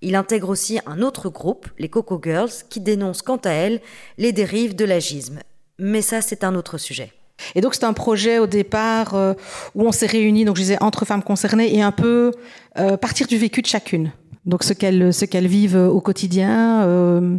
Il 0.00 0.16
intègre 0.16 0.48
aussi 0.48 0.80
un 0.86 1.02
autre 1.02 1.28
groupe, 1.28 1.68
les 1.78 1.90
Coco 1.90 2.18
Girls, 2.22 2.50
qui 2.70 2.80
dénonce 2.80 3.20
quant 3.20 3.36
à 3.36 3.50
elles 3.50 3.80
les 4.16 4.32
dérives 4.32 4.74
de 4.74 4.84
l'agisme. 4.84 5.40
Mais 5.78 6.00
ça, 6.00 6.22
c'est 6.22 6.42
un 6.42 6.54
autre 6.54 6.78
sujet. 6.78 7.12
Et 7.54 7.60
donc 7.60 7.74
c'est 7.74 7.84
un 7.84 7.92
projet 7.92 8.38
au 8.38 8.46
départ 8.46 9.14
euh, 9.14 9.34
où 9.74 9.86
on 9.86 9.92
s'est 9.92 10.06
réunis, 10.06 10.44
donc 10.44 10.56
je 10.56 10.62
disais 10.62 10.82
entre 10.82 11.04
femmes 11.04 11.22
concernées 11.22 11.74
et 11.74 11.82
un 11.82 11.92
peu 11.92 12.32
euh, 12.78 12.96
partir 12.96 13.26
du 13.26 13.36
vécu 13.36 13.62
de 13.62 13.66
chacune. 13.66 14.12
Donc 14.46 14.64
ce 14.64 14.72
qu'elles 14.72 15.12
ce 15.12 15.24
qu'elles 15.24 15.46
vivent 15.46 15.76
au 15.76 16.00
quotidien. 16.00 16.82
Euh, 16.84 17.38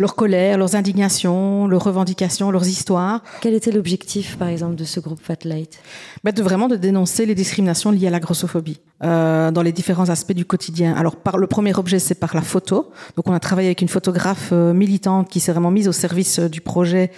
leur 0.00 0.14
colère, 0.14 0.56
leurs 0.56 0.76
indignations, 0.76 1.66
leurs 1.66 1.84
revendications, 1.84 2.50
leurs 2.50 2.66
histoires. 2.66 3.22
Quel 3.42 3.52
était 3.52 3.70
l'objectif, 3.70 4.36
par 4.38 4.48
exemple, 4.48 4.74
de 4.74 4.84
ce 4.84 4.98
groupe 4.98 5.20
Fat 5.22 5.44
Light? 5.44 5.78
Bah, 6.24 6.32
De 6.32 6.42
vraiment 6.42 6.68
de 6.68 6.76
dénoncer 6.76 7.26
les 7.26 7.34
discriminations 7.34 7.90
liées 7.90 8.06
à 8.06 8.10
la 8.10 8.18
grossophobie 8.18 8.80
euh, 9.04 9.50
dans 9.50 9.60
les 9.60 9.72
différents 9.72 10.08
aspects 10.08 10.32
du 10.32 10.46
quotidien. 10.46 10.94
Alors, 10.94 11.16
par 11.16 11.36
le 11.36 11.46
premier 11.46 11.76
objet, 11.76 11.98
c'est 11.98 12.14
par 12.14 12.34
la 12.34 12.40
photo. 12.40 12.90
Donc, 13.16 13.28
on 13.28 13.34
a 13.34 13.40
travaillé 13.40 13.68
avec 13.68 13.82
une 13.82 13.88
photographe 13.88 14.48
euh, 14.52 14.72
militante 14.72 15.28
qui 15.28 15.38
s'est 15.38 15.52
vraiment 15.52 15.70
mise 15.70 15.86
au 15.86 15.92
service 15.92 16.38
euh, 16.38 16.48
du 16.48 16.62
projet 16.62 17.10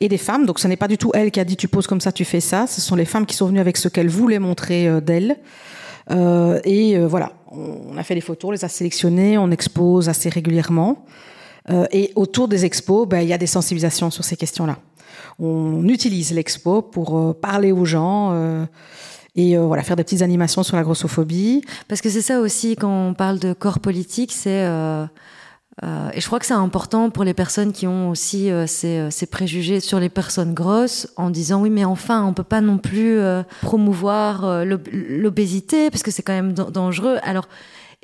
et 0.00 0.08
des 0.08 0.18
femmes. 0.18 0.44
Donc, 0.44 0.58
ce 0.58 0.66
n'est 0.66 0.76
pas 0.76 0.88
du 0.88 0.98
tout 0.98 1.12
elle 1.14 1.30
qui 1.30 1.38
a 1.38 1.44
dit 1.44 1.56
tu 1.56 1.68
poses 1.68 1.86
comme 1.86 2.00
ça, 2.00 2.10
tu 2.10 2.24
fais 2.24 2.40
ça. 2.40 2.66
Ce 2.66 2.80
sont 2.80 2.96
les 2.96 3.04
femmes 3.04 3.26
qui 3.26 3.36
sont 3.36 3.46
venues 3.46 3.60
avec 3.60 3.76
ce 3.76 3.88
qu'elles 3.88 4.08
voulaient 4.08 4.40
montrer 4.40 4.88
euh, 4.88 5.00
d'elles. 5.00 5.36
Euh, 6.10 6.60
et 6.64 6.98
voilà, 6.98 7.32
on 7.50 7.96
a 7.96 8.02
fait 8.02 8.14
des 8.14 8.20
photos, 8.20 8.48
on 8.48 8.52
les 8.52 8.64
a 8.64 8.68
sélectionnées, 8.68 9.38
on 9.38 9.50
expose 9.52 10.08
assez 10.08 10.28
régulièrement. 10.28 11.06
Euh, 11.70 11.86
et 11.92 12.12
autour 12.14 12.48
des 12.48 12.64
expos, 12.64 13.08
ben, 13.08 13.20
il 13.20 13.28
y 13.28 13.32
a 13.32 13.38
des 13.38 13.46
sensibilisations 13.46 14.10
sur 14.10 14.24
ces 14.24 14.36
questions-là. 14.36 14.78
On 15.38 15.88
utilise 15.88 16.32
l'expo 16.32 16.82
pour 16.82 17.18
euh, 17.18 17.32
parler 17.32 17.72
aux 17.72 17.84
gens 17.84 18.30
euh, 18.32 18.66
et 19.36 19.56
voilà 19.56 19.82
faire 19.82 19.96
des 19.96 20.04
petites 20.04 20.22
animations 20.22 20.62
sur 20.62 20.76
la 20.76 20.82
grossophobie. 20.82 21.64
Parce 21.88 22.00
que 22.00 22.08
c'est 22.08 22.22
ça 22.22 22.40
aussi 22.40 22.76
quand 22.76 23.08
on 23.08 23.14
parle 23.14 23.38
de 23.38 23.52
corps 23.52 23.80
politique, 23.80 24.32
c'est 24.32 24.64
euh, 24.64 25.06
euh, 25.82 26.10
et 26.12 26.20
je 26.20 26.26
crois 26.26 26.38
que 26.38 26.46
c'est 26.46 26.54
important 26.54 27.10
pour 27.10 27.24
les 27.24 27.34
personnes 27.34 27.72
qui 27.72 27.88
ont 27.88 28.10
aussi 28.10 28.48
euh, 28.48 28.68
ces, 28.68 29.10
ces, 29.10 29.26
préjugés 29.26 29.80
sur 29.80 29.98
les 29.98 30.08
personnes 30.08 30.54
grosses 30.54 31.08
en 31.16 31.30
disant 31.30 31.62
oui 31.62 31.70
mais 31.70 31.84
enfin 31.84 32.24
on 32.24 32.32
peut 32.32 32.44
pas 32.44 32.60
non 32.60 32.78
plus 32.78 33.18
promouvoir 33.60 34.64
l'obésité 34.64 35.90
parce 35.90 36.04
que 36.04 36.12
c'est 36.12 36.22
quand 36.22 36.32
même 36.32 36.52
dangereux. 36.52 37.18
Alors 37.24 37.48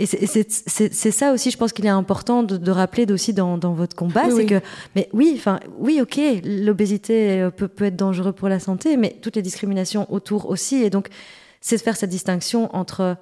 et 0.00 0.06
c'est 0.06 1.10
ça 1.10 1.32
aussi, 1.32 1.50
je 1.50 1.58
pense 1.58 1.72
qu'il 1.72 1.84
est 1.84 1.90
important 1.90 2.42
de, 2.42 2.56
de 2.56 2.70
rappeler 2.70 3.10
aussi 3.12 3.34
dans, 3.34 3.58
dans 3.58 3.74
votre 3.74 3.94
combat, 3.94 4.30
c'est 4.30 4.46
que, 4.46 4.60
mais 4.96 5.08
oui, 5.12 5.34
enfin, 5.36 5.60
oui, 5.78 6.00
ok, 6.00 6.18
l'obésité 6.44 7.40
euh, 7.40 7.50
peut, 7.50 7.68
peut 7.68 7.84
être 7.84 7.96
dangereux 7.96 8.32
pour 8.32 8.48
la 8.48 8.58
santé, 8.58 8.96
mais 8.96 9.16
toutes 9.20 9.36
les 9.36 9.42
discriminations 9.42 10.10
autour 10.10 10.48
aussi. 10.48 10.76
Et 10.82 10.90
donc, 10.90 11.08
c'est 11.60 11.76
de 11.76 11.82
faire 11.82 11.96
cette 11.96 12.10
distinction 12.10 12.74
entre 12.74 13.16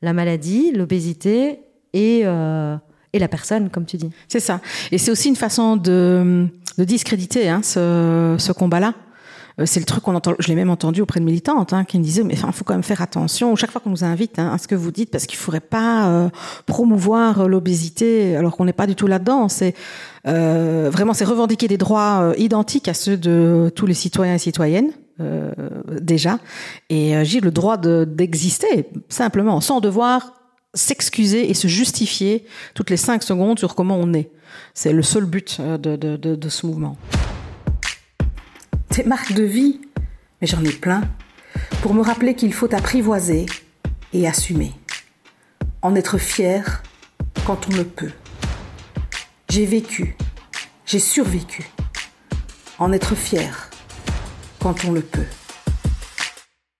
la 0.00 0.12
maladie, 0.12 0.72
l'obésité 0.72 1.60
et, 1.92 2.22
euh, 2.24 2.76
et 3.12 3.18
la 3.18 3.28
personne, 3.28 3.68
comme 3.68 3.84
tu 3.84 3.96
dis. 3.96 4.10
C'est 4.28 4.40
ça. 4.40 4.60
Et 4.92 4.98
c'est 4.98 5.10
aussi 5.10 5.28
une 5.28 5.36
façon 5.36 5.76
de, 5.76 6.46
de 6.78 6.84
discréditer 6.84 7.48
hein, 7.48 7.60
ce, 7.62 8.36
ce 8.38 8.52
combat-là. 8.52 8.94
Euh, 9.58 9.66
c'est 9.66 9.80
le 9.80 9.86
truc 9.86 10.02
qu'on 10.02 10.14
entend. 10.14 10.34
Je 10.38 10.48
l'ai 10.48 10.54
même 10.54 10.70
entendu 10.70 11.00
auprès 11.00 11.20
de 11.20 11.24
militantes 11.24 11.72
hein, 11.72 11.84
qui 11.84 11.98
me 11.98 12.04
disaient 12.04 12.22
mais 12.22 12.34
enfin, 12.34 12.52
faut 12.52 12.64
quand 12.64 12.74
même 12.74 12.82
faire 12.82 13.00
attention 13.00 13.56
chaque 13.56 13.70
fois 13.70 13.80
qu'on 13.80 13.90
nous 13.90 14.04
invite 14.04 14.38
hein, 14.38 14.50
à 14.52 14.58
ce 14.58 14.68
que 14.68 14.74
vous 14.74 14.90
dites 14.90 15.10
parce 15.10 15.26
qu'il 15.26 15.38
faudrait 15.38 15.60
pas 15.60 16.08
euh, 16.08 16.28
promouvoir 16.66 17.40
euh, 17.42 17.46
l'obésité 17.46 18.36
alors 18.36 18.56
qu'on 18.56 18.66
n'est 18.66 18.72
pas 18.72 18.86
du 18.86 18.94
tout 18.94 19.06
là-dedans. 19.06 19.48
C'est 19.48 19.74
euh, 20.26 20.90
vraiment 20.92 21.14
c'est 21.14 21.24
revendiquer 21.24 21.68
des 21.68 21.78
droits 21.78 22.34
identiques 22.36 22.88
à 22.88 22.94
ceux 22.94 23.16
de 23.16 23.72
tous 23.74 23.86
les 23.86 23.94
citoyens 23.94 24.34
et 24.34 24.38
citoyennes. 24.38 24.90
Euh, 25.18 25.50
déjà 25.98 26.38
et 26.90 27.24
j'ai 27.24 27.40
le 27.40 27.50
droit 27.50 27.78
d'exister 27.78 28.90
simplement 29.08 29.62
sans 29.62 29.80
devoir 29.80 30.34
s'excuser 30.74 31.48
et 31.48 31.54
se 31.54 31.68
justifier 31.68 32.44
toutes 32.74 32.90
les 32.90 32.98
cinq 32.98 33.22
secondes 33.22 33.58
sur 33.58 33.74
comment 33.74 33.96
on 33.96 34.12
est. 34.12 34.30
C'est 34.74 34.92
le 34.92 35.02
seul 35.02 35.24
but 35.24 35.58
de, 35.58 35.96
de, 35.96 36.16
de, 36.18 36.34
de 36.34 36.48
ce 36.50 36.66
mouvement. 36.66 36.98
Ces 38.90 39.04
marques 39.04 39.32
de 39.32 39.42
vie, 39.42 39.80
mais 40.40 40.46
j'en 40.46 40.62
ai 40.64 40.72
plein, 40.72 41.02
pour 41.82 41.94
me 41.94 42.02
rappeler 42.02 42.34
qu'il 42.34 42.52
faut 42.52 42.74
apprivoiser 42.74 43.46
et 44.12 44.26
assumer. 44.26 44.72
En 45.82 45.94
être 45.94 46.18
fier 46.18 46.82
quand 47.46 47.68
on 47.70 47.76
le 47.76 47.84
peut. 47.84 48.12
J'ai 49.48 49.66
vécu, 49.66 50.16
j'ai 50.84 50.98
survécu. 50.98 51.70
En 52.78 52.92
être 52.92 53.14
fier 53.14 53.70
quand 54.60 54.84
on 54.84 54.92
le 54.92 55.02
peut 55.02 55.26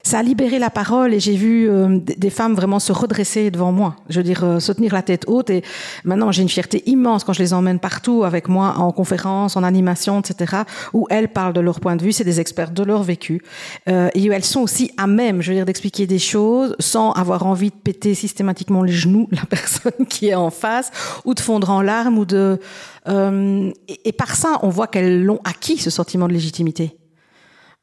ça 0.07 0.21
a 0.21 0.23
libéré 0.23 0.61
la 0.61 0.71
parole 0.71 1.13
et 1.15 1.19
j'ai 1.19 1.35
vu 1.35 1.69
euh, 1.69 1.99
des 1.99 2.31
femmes 2.31 2.55
vraiment 2.55 2.79
se 2.79 2.93
redresser 2.93 3.51
devant 3.51 3.73
moi. 3.73 3.97
Je 4.09 4.21
veux 4.21 4.23
dire, 4.23 4.45
euh, 4.45 4.61
se 4.61 4.71
tenir 4.71 4.95
la 4.95 5.03
tête 5.03 5.25
haute. 5.27 5.51
Et 5.51 5.65
maintenant, 6.05 6.31
j'ai 6.31 6.43
une 6.43 6.49
fierté 6.49 6.85
immense 6.87 7.25
quand 7.25 7.33
je 7.33 7.43
les 7.43 7.53
emmène 7.53 7.81
partout 7.81 8.23
avec 8.23 8.49
moi 8.49 8.75
en 8.77 8.93
conférence, 8.93 9.57
en 9.57 9.65
animation, 9.65 10.21
etc., 10.21 10.63
où 10.93 11.09
elles 11.11 11.29
parlent 11.29 11.53
de 11.55 11.61
leur 11.61 11.81
point 11.81 11.97
de 11.97 12.05
vue. 12.05 12.13
C'est 12.13 12.23
des 12.23 12.39
experts 12.39 12.71
de 12.71 12.85
leur 12.85 13.03
vécu. 13.03 13.43
Euh, 13.89 14.09
et 14.15 14.25
elles 14.27 14.45
sont 14.45 14.61
aussi 14.61 14.93
à 14.97 15.09
même, 15.09 15.43
je 15.43 15.51
veux 15.51 15.57
dire, 15.57 15.67
d'expliquer 15.67 16.07
des 16.07 16.21
choses 16.21 16.77
sans 16.79 17.11
avoir 17.11 17.45
envie 17.45 17.71
de 17.71 17.75
péter 17.75 18.15
systématiquement 18.15 18.85
les 18.85 18.93
genoux 18.93 19.29
la 19.33 19.45
personne 19.51 20.07
qui 20.09 20.29
est 20.29 20.37
en 20.37 20.51
face 20.51 20.93
ou 21.25 21.35
de 21.35 21.41
fondre 21.41 21.71
en 21.71 21.83
larmes 21.83 22.17
ou 22.19 22.25
de... 22.25 22.61
Euh, 23.09 23.73
et, 23.89 24.09
et 24.09 24.13
par 24.13 24.37
ça, 24.37 24.61
on 24.63 24.69
voit 24.69 24.87
qu'elles 24.87 25.25
l'ont 25.25 25.41
acquis, 25.45 25.79
ce 25.79 25.91
sentiment 25.91 26.29
de 26.29 26.33
légitimité. 26.33 26.97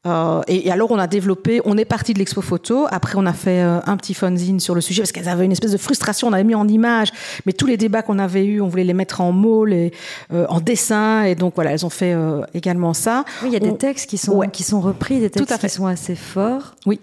Euh, 0.06 0.42
et, 0.48 0.68
et, 0.68 0.70
alors 0.70 0.90
on 0.90 0.98
a 0.98 1.06
développé, 1.06 1.60
on 1.64 1.78
est 1.78 1.84
parti 1.84 2.14
de 2.14 2.18
l'expo 2.18 2.40
photo. 2.42 2.86
Après 2.90 3.14
on 3.16 3.26
a 3.26 3.32
fait 3.32 3.62
euh, 3.62 3.80
un 3.86 3.96
petit 3.96 4.14
fanzine 4.14 4.60
sur 4.60 4.74
le 4.74 4.80
sujet 4.80 5.02
parce 5.02 5.12
qu'elles 5.12 5.28
avaient 5.28 5.44
une 5.44 5.52
espèce 5.52 5.72
de 5.72 5.78
frustration. 5.78 6.28
On 6.28 6.32
avait 6.32 6.44
mis 6.44 6.54
en 6.54 6.68
image, 6.68 7.08
mais 7.46 7.52
tous 7.52 7.66
les 7.66 7.76
débats 7.76 8.02
qu'on 8.02 8.18
avait 8.18 8.44
eus, 8.44 8.60
on 8.60 8.68
voulait 8.68 8.84
les 8.84 8.94
mettre 8.94 9.20
en 9.20 9.32
mots, 9.32 9.64
les, 9.64 9.92
euh, 10.32 10.46
en 10.48 10.60
dessin. 10.60 11.22
Et 11.22 11.34
donc 11.34 11.54
voilà, 11.54 11.72
elles 11.72 11.86
ont 11.86 11.90
fait 11.90 12.12
euh, 12.12 12.42
également 12.54 12.94
ça. 12.94 13.24
Oui, 13.42 13.48
il 13.50 13.52
y 13.52 13.56
a 13.56 13.60
des 13.60 13.76
textes 13.76 14.08
qui 14.08 14.18
sont 14.18 14.36
ouais. 14.36 14.48
qui 14.50 14.62
sont 14.62 14.80
repris, 14.80 15.20
des 15.20 15.30
textes 15.30 15.58
qui 15.58 15.68
sont 15.68 15.86
assez 15.86 16.16
forts. 16.16 16.74
Oui. 16.86 17.00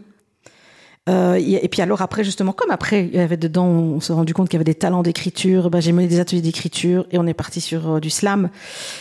Euh, 1.10 1.34
et 1.34 1.68
puis 1.68 1.82
alors 1.82 2.04
après 2.04 2.24
justement 2.24 2.52
comme 2.52 2.70
après 2.70 3.08
il 3.08 3.16
y 3.16 3.20
avait 3.20 3.36
dedans 3.36 3.66
on 3.66 4.00
s'est 4.00 4.14
rendu 4.14 4.36
compte 4.36 4.50
qu'il 4.50 4.58
y 4.58 4.62
avait 4.62 4.72
des 4.72 4.76
talents 4.76 5.02
d'écriture 5.02 5.72
ben, 5.72 5.80
j'ai 5.80 5.94
mené 5.94 6.08
des 6.08 6.20
ateliers 6.20 6.44
d'écriture 6.44 7.08
et 7.10 7.18
on 7.18 7.26
est 7.26 7.34
parti 7.34 7.60
sur 7.60 7.94
euh, 7.94 8.00
du 8.00 8.12
slam 8.12 8.52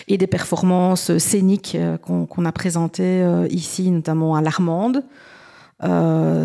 et 0.08 0.16
des 0.16 0.26
performances 0.26 1.18
scéniques 1.18 1.74
euh, 1.74 1.98
qu'on 1.98 2.24
qu 2.24 2.46
a 2.46 2.52
présentées 2.52 3.22
ici 3.50 3.90
notamment 3.90 4.34
à 4.34 4.40
l'Armande 4.40 5.04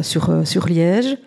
sur 0.04 0.42
sur 0.46 0.68
Liège 0.68 1.18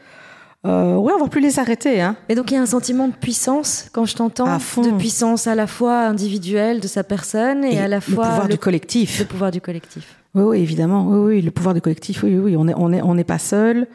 euh, 0.67 0.97
ouais, 0.97 1.12
on 1.14 1.23
va 1.23 1.29
plus 1.29 1.41
les 1.41 1.61
arrêter. 1.61 2.01
Hein. 2.01 2.17
Et 2.29 2.35
donc 2.35 2.51
il 2.51 2.55
y 2.55 2.57
a 2.57 2.61
un 2.61 2.67
sentiment 2.67 3.07
de 3.07 3.14
puissance 3.14 3.88
quand 3.93 4.05
je 4.05 4.17
t'entends, 4.17 4.57
de 4.57 4.99
puissance 4.99 5.47
à 5.47 5.55
la 5.55 5.67
fois 5.67 6.01
individuelle 6.01 6.81
de 6.81 6.88
sa 6.88 7.05
personne 7.05 7.64
et, 7.64 7.77
et 7.77 7.79
à 7.79 7.87
la 7.87 8.01
fois 8.01 8.25
le 8.25 8.31
pouvoir 8.31 8.49
le, 8.49 8.53
du 8.55 8.59
collectif. 8.59 9.21
Le 9.21 9.25
pouvoir 9.25 9.51
du 9.53 9.61
collectif. 9.61 10.17
Oui, 10.38 10.44
oui, 10.44 10.59
évidemment. 10.62 11.07
Oui, 11.09 11.18
oui, 11.37 11.42
le 11.42 11.51
pouvoir 11.51 11.74
du 11.74 11.81
collectif. 11.81 12.22
Oui, 12.22 12.37
oui, 12.37 12.57
on 12.57 12.68
est, 12.68 12.74
on 12.77 12.92
est, 12.92 13.03
on 13.03 13.14
n'est 13.14 13.24
pas 13.24 13.38
seul. 13.38 13.87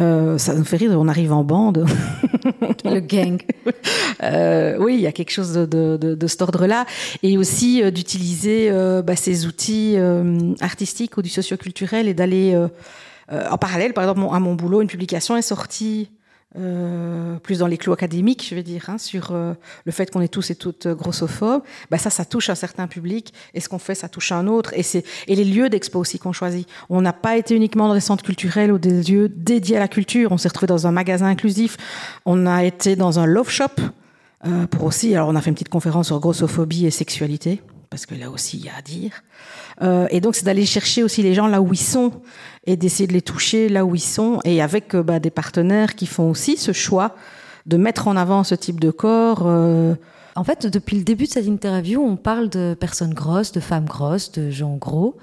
Euh, 0.00 0.36
ça 0.36 0.54
nous 0.54 0.64
fait 0.64 0.76
rire, 0.76 0.90
on 0.98 1.08
arrive 1.08 1.32
en 1.32 1.42
bande. 1.42 1.86
Le 2.84 3.00
gang. 3.00 3.40
Euh, 4.22 4.76
oui, 4.78 4.94
il 4.94 5.00
y 5.00 5.06
a 5.06 5.12
quelque 5.12 5.30
chose 5.30 5.52
de, 5.54 5.64
de, 5.64 5.96
de, 5.96 6.14
de 6.14 6.26
cet 6.26 6.42
ordre-là. 6.42 6.84
Et 7.22 7.38
aussi 7.38 7.82
euh, 7.82 7.90
d'utiliser 7.90 8.68
euh, 8.70 9.00
bah, 9.02 9.16
ces 9.16 9.46
outils 9.46 9.94
euh, 9.96 10.52
artistiques 10.60 11.16
ou 11.16 11.22
du 11.22 11.30
socioculturel 11.30 12.08
et 12.08 12.14
d'aller 12.14 12.52
euh, 12.54 12.68
euh, 13.32 13.48
en 13.50 13.56
parallèle, 13.58 13.94
par 13.94 14.04
exemple, 14.04 14.20
mon- 14.20 14.32
à 14.32 14.38
mon 14.40 14.54
boulot, 14.54 14.82
une 14.82 14.88
publication 14.88 15.36
est 15.36 15.42
sortie 15.42 16.10
euh, 16.58 17.36
plus 17.38 17.58
dans 17.58 17.66
les 17.66 17.76
clous 17.76 17.92
académiques, 17.92 18.46
je 18.48 18.54
vais 18.54 18.62
dire, 18.62 18.88
hein, 18.88 18.98
sur 18.98 19.32
euh, 19.32 19.52
le 19.84 19.92
fait 19.92 20.10
qu'on 20.10 20.20
est 20.20 20.28
tous 20.28 20.50
et 20.50 20.54
toutes 20.54 20.86
euh, 20.86 20.94
grossophobes. 20.94 21.62
Bah 21.90 21.98
ça, 21.98 22.10
ça 22.10 22.24
touche 22.24 22.48
un 22.48 22.54
certain 22.54 22.86
public. 22.86 23.34
Et 23.54 23.60
ce 23.60 23.68
qu'on 23.68 23.78
fait, 23.78 23.94
ça 23.94 24.08
touche 24.08 24.32
un 24.32 24.46
autre. 24.46 24.72
Et 24.74 24.82
et 25.26 25.36
les 25.36 25.44
lieux 25.44 25.68
d'expo 25.68 25.98
aussi 25.98 26.18
qu'on 26.18 26.32
choisit. 26.32 26.66
On 26.88 27.02
n'a 27.02 27.12
pas 27.12 27.36
été 27.36 27.54
uniquement 27.54 27.88
dans 27.88 27.94
des 27.94 28.00
centres 28.00 28.24
culturels 28.24 28.72
ou 28.72 28.78
des 28.78 29.02
lieux 29.02 29.28
dédiés 29.28 29.76
à 29.76 29.80
la 29.80 29.88
culture. 29.88 30.32
On 30.32 30.38
s'est 30.38 30.48
retrouvé 30.48 30.68
dans 30.68 30.86
un 30.86 30.92
magasin 30.92 31.26
inclusif. 31.26 31.76
On 32.24 32.46
a 32.46 32.64
été 32.64 32.96
dans 32.96 33.18
un 33.18 33.26
love 33.26 33.50
shop 33.50 33.76
pour 34.70 34.84
aussi. 34.84 35.14
Alors, 35.14 35.28
on 35.28 35.34
a 35.34 35.40
fait 35.40 35.50
une 35.50 35.54
petite 35.54 35.68
conférence 35.68 36.06
sur 36.06 36.20
grossophobie 36.20 36.86
et 36.86 36.90
sexualité 36.90 37.60
parce 37.90 38.06
que 38.06 38.14
là 38.14 38.30
aussi, 38.30 38.58
il 38.58 38.64
y 38.64 38.68
a 38.68 38.76
à 38.78 38.82
dire. 38.82 39.22
Euh, 39.82 40.06
et 40.10 40.20
donc, 40.20 40.34
c'est 40.34 40.44
d'aller 40.44 40.66
chercher 40.66 41.02
aussi 41.02 41.22
les 41.22 41.34
gens 41.34 41.46
là 41.46 41.60
où 41.60 41.72
ils 41.72 41.76
sont 41.78 42.12
et 42.66 42.76
d'essayer 42.76 43.06
de 43.06 43.12
les 43.12 43.22
toucher 43.22 43.68
là 43.68 43.84
où 43.84 43.94
ils 43.94 44.00
sont 44.00 44.40
et 44.44 44.60
avec 44.62 44.94
euh, 44.94 45.02
bah, 45.02 45.18
des 45.20 45.30
partenaires 45.30 45.94
qui 45.94 46.06
font 46.06 46.30
aussi 46.30 46.56
ce 46.56 46.72
choix 46.72 47.14
de 47.66 47.76
mettre 47.76 48.08
en 48.08 48.16
avant 48.16 48.44
ce 48.44 48.54
type 48.54 48.80
de 48.80 48.90
corps. 48.90 49.42
euh, 49.46 49.94
En 50.34 50.44
fait, 50.44 50.66
depuis 50.66 50.96
le 50.96 51.04
début 51.04 51.24
de 51.26 51.30
cette 51.30 51.46
interview, 51.46 52.00
on 52.02 52.16
parle 52.16 52.48
de 52.48 52.76
personnes 52.78 53.14
grosses, 53.14 53.52
de 53.52 53.60
femmes 53.60 53.86
grosses, 53.86 54.32
de 54.32 54.50
gens 54.50 54.76
gros. 54.76 55.16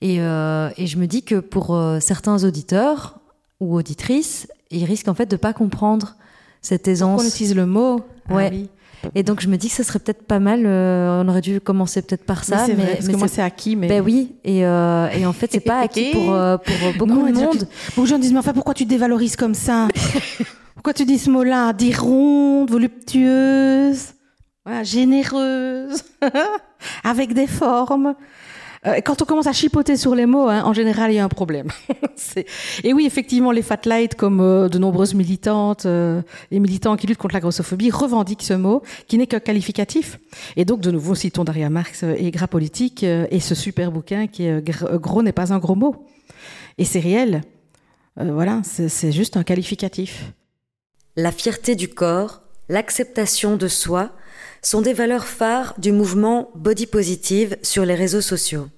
Et, 0.00 0.16
et 0.16 0.86
je 0.86 0.98
me 0.98 1.06
dis 1.06 1.22
que 1.22 1.36
pour 1.40 1.78
certains 2.00 2.44
auditeurs 2.44 3.18
ou 3.60 3.74
auditrices, 3.74 4.46
ils 4.70 4.84
risquent 4.84 5.08
en 5.08 5.14
fait 5.14 5.30
de 5.30 5.36
pas 5.36 5.54
comprendre 5.54 6.16
cette 6.60 6.88
aisance. 6.88 7.22
on 7.22 7.26
utilise 7.26 7.54
le 7.54 7.64
mot? 7.64 8.00
Ouais. 8.28 8.48
Ah 8.50 8.54
oui. 8.54 8.68
Et 9.14 9.22
donc 9.22 9.40
je 9.40 9.48
me 9.48 9.56
dis 9.56 9.68
que 9.68 9.74
ce 9.74 9.82
serait 9.82 9.98
peut-être 9.98 10.22
pas 10.26 10.38
mal. 10.40 10.62
euh, 10.66 11.22
on 11.24 11.28
aurait 11.28 11.40
dû 11.40 11.60
commencer 11.60 12.02
peut-être 12.02 12.24
par 12.24 12.44
ça, 12.44 12.66
Mais 12.68 12.74
mais, 12.74 12.82
vrai, 12.84 12.94
parce 12.94 13.06
mais 13.06 13.12
que 13.14 13.18
moi, 13.18 13.28
c'est- 13.28 13.42
acquis. 13.42 13.76
Mais... 13.76 13.88
ben 13.88 14.02
oui. 14.04 14.32
Et, 14.44 14.64
euh, 14.66 15.08
et 15.10 15.26
en 15.26 15.32
fait, 15.32 15.48
c'est 15.52 15.60
pas 15.60 15.80
acquis 15.80 16.10
pour 16.12 16.32
euh, 16.32 16.56
pour 16.58 16.74
beaucoup 16.98 17.10
Non, 17.20 17.26
de 17.26 17.32
monde. 17.32 17.58
que- 17.58 17.64
Beaucoup 17.94 18.02
de 18.02 18.06
gens 18.06 18.18
disent, 18.18 18.32
mais 18.32 18.38
enfin, 18.38 18.52
pourquoi 18.52 18.74
tu 18.74 18.84
dévalorises 18.84 19.36
comme 19.36 19.54
ça 19.54 19.88
Pourquoi 20.74 20.92
tu 20.92 21.04
dis 21.04 21.18
ce 21.18 21.30
mot-là 21.30 21.72
Dis 21.72 21.94
ronde, 21.94 22.70
voluptueuse, 22.70 24.14
voilà, 24.66 24.82
généreuse, 24.82 26.02
avec 27.04 27.32
des 27.34 27.46
formes. 27.46 28.14
Euh, 28.86 29.00
quand 29.04 29.22
on 29.22 29.24
commence 29.24 29.46
à 29.46 29.52
chipoter 29.52 29.96
sur 29.96 30.14
les 30.14 30.26
mots, 30.26 30.48
hein, 30.48 30.62
en 30.64 30.72
général, 30.72 31.10
il 31.10 31.14
y 31.14 31.18
a 31.18 31.24
un 31.24 31.28
problème. 31.28 31.68
Et 32.84 32.92
oui, 32.92 33.06
effectivement, 33.06 33.50
les 33.50 33.62
fat 33.62 33.80
light, 33.86 34.14
comme 34.14 34.40
euh, 34.40 34.68
de 34.68 34.78
nombreuses 34.78 35.14
militantes 35.14 35.86
euh, 35.86 36.20
et 36.50 36.60
militants 36.60 36.96
qui 36.96 37.06
luttent 37.06 37.18
contre 37.18 37.34
la 37.34 37.40
grossophobie, 37.40 37.90
revendiquent 37.90 38.42
ce 38.42 38.54
mot, 38.54 38.82
qui 39.08 39.18
n'est 39.18 39.26
qu'un 39.26 39.40
qualificatif. 39.40 40.18
Et 40.56 40.64
donc, 40.64 40.80
de 40.80 40.90
nouveau, 40.90 41.14
citons 41.14 41.44
Daria 41.44 41.70
Marx 41.70 42.02
et 42.02 42.30
Gras 42.30 42.46
Politique 42.46 43.02
et 43.02 43.40
ce 43.40 43.54
super 43.54 43.90
bouquin 43.90 44.26
qui 44.26 44.44
est 44.44 44.60
Gr- 44.60 44.98
Gros 44.98 45.22
n'est 45.22 45.32
pas 45.32 45.52
un 45.52 45.58
gros 45.58 45.74
mot. 45.74 46.06
Et 46.78 46.84
c'est 46.84 47.00
réel. 47.00 47.42
Voilà, 48.16 48.62
c'est 48.64 49.12
juste 49.12 49.36
un 49.36 49.42
qualificatif. 49.42 50.32
La 51.16 51.32
fierté 51.32 51.74
du 51.74 51.88
corps, 51.88 52.42
l'acceptation 52.68 53.56
de 53.56 53.68
soi 53.68 54.10
sont 54.66 54.80
des 54.80 54.92
valeurs 54.92 55.26
phares 55.26 55.74
du 55.78 55.92
mouvement 55.92 56.50
body 56.54 56.86
positive 56.86 57.56
sur 57.62 57.84
les 57.84 57.94
réseaux 57.94 58.20
sociaux. 58.20 58.68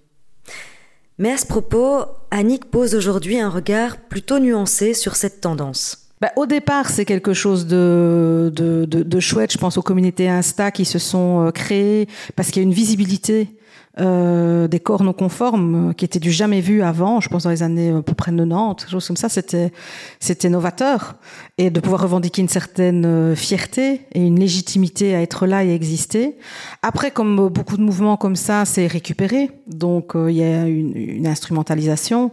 Mais 1.19 1.33
à 1.33 1.39
ce 1.39 1.47
propos, 1.47 2.05
Annick 2.31 2.67
pose 2.67 2.95
aujourd'hui 2.95 3.41
un 3.41 3.49
regard 3.49 3.97
plutôt 3.97 4.39
nuancé 4.39 4.93
sur 4.93 5.17
cette 5.17 5.41
tendance. 5.41 6.07
Bah, 6.21 6.33
au 6.37 6.47
départ, 6.47 6.91
c'est 6.91 7.05
quelque 7.05 7.35
chose 7.35 7.67
de, 7.67 8.51
de, 8.55 8.87
de, 8.87 9.03
de 9.03 9.21
chouette. 9.21 9.53
Je 9.53 9.59
pense 9.59 9.77
aux 9.77 9.83
communautés 9.83 10.29
Insta 10.29 10.71
qui 10.71 10.85
se 10.85 10.99
sont 10.99 11.47
euh, 11.47 11.51
créées 11.51 12.09
parce 12.37 12.49
qu'il 12.51 12.63
y 12.63 12.65
a 12.65 12.69
une 12.69 12.75
visibilité 12.75 13.56
euh, 13.99 14.69
des 14.69 14.81
corps 14.81 15.03
non 15.03 15.13
conformes 15.13 15.91
euh, 15.91 15.93
qui 15.93 16.05
étaient 16.05 16.21
du 16.21 16.31
jamais 16.31 16.61
vu 16.61 16.83
avant. 16.83 17.21
Je 17.21 17.29
pense 17.29 17.45
dans 17.45 17.51
les 17.51 17.63
années 17.63 17.91
à 17.91 18.03
peu 18.03 18.15
près 18.15 18.31
90, 18.31 18.75
quelque 18.77 18.91
chose 18.91 19.07
comme 19.07 19.17
ça. 19.17 19.29
C'était 19.29 19.73
c'était 20.21 20.49
novateur 20.49 21.17
et 21.59 21.71
de 21.71 21.81
pouvoir 21.81 22.03
revendiquer 22.03 22.43
une 22.43 22.49
certaine 22.49 23.05
euh, 23.07 23.35
fierté 23.35 24.03
et 24.13 24.21
une 24.21 24.39
légitimité 24.39 25.15
à 25.15 25.23
être 25.23 25.47
là 25.47 25.65
et 25.65 25.73
exister. 25.73 26.37
Après, 26.83 27.11
comme 27.11 27.39
euh, 27.39 27.49
beaucoup 27.49 27.77
de 27.77 27.83
mouvements 27.83 28.17
comme 28.17 28.37
ça, 28.37 28.65
c'est 28.65 28.87
récupéré. 28.87 29.51
Donc 29.67 30.15
euh, 30.15 30.31
il 30.31 30.37
y 30.37 30.43
a 30.43 30.67
une, 30.67 30.97
une 30.97 31.27
instrumentalisation, 31.27 32.33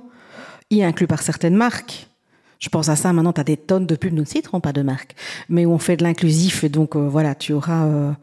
y 0.69 0.84
inclus 0.84 1.08
par 1.08 1.21
certaines 1.21 1.56
marques. 1.56 2.08
Je 2.63 2.69
pense 2.69 2.88
à 2.88 2.95
ça, 2.95 3.12
maintenant, 3.12 3.34
tu 3.34 3.41
as 3.41 3.43
des 3.43 3.58
tonnes 3.58 3.86
de 3.86 3.95
pubs, 3.97 4.13
nous 4.13 4.21
ne 4.21 4.26
citerons 4.26 4.62
pas 4.62 4.71
de 4.71 4.82
marque, 4.82 5.15
mais 5.49 5.65
où 5.65 5.73
on 5.73 5.78
fait 5.80 5.97
de 5.97 6.04
l'inclusif, 6.04 6.63
et 6.63 6.69
donc 6.69 6.95
euh, 6.95 7.10
voilà, 7.10 7.36
tu 7.36 7.52
auras 7.52 7.88
euh, 7.88 8.13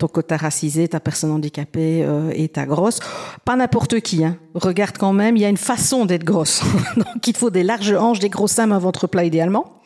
ton 0.00 0.08
quota 0.08 0.36
racisé, 0.36 0.88
ta 0.88 0.98
personne 0.98 1.30
handicapée 1.30 2.02
euh, 2.04 2.32
et 2.34 2.48
ta 2.48 2.66
grosse. 2.66 2.98
Pas 3.44 3.54
n'importe 3.54 4.00
qui, 4.00 4.24
hein. 4.24 4.36
regarde 4.56 4.98
quand 4.98 5.12
même, 5.12 5.36
il 5.36 5.42
y 5.42 5.44
a 5.44 5.48
une 5.48 5.56
façon 5.56 6.06
d'être 6.06 6.24
grosse. 6.24 6.64
donc 6.96 7.24
il 7.24 7.36
faut 7.36 7.50
des 7.50 7.62
larges 7.62 7.94
hanches, 7.94 8.18
des 8.18 8.30
gros 8.30 8.48
seins, 8.48 8.68
un 8.72 8.78
ventre 8.80 9.06
plat 9.06 9.24
idéalement. 9.24 9.80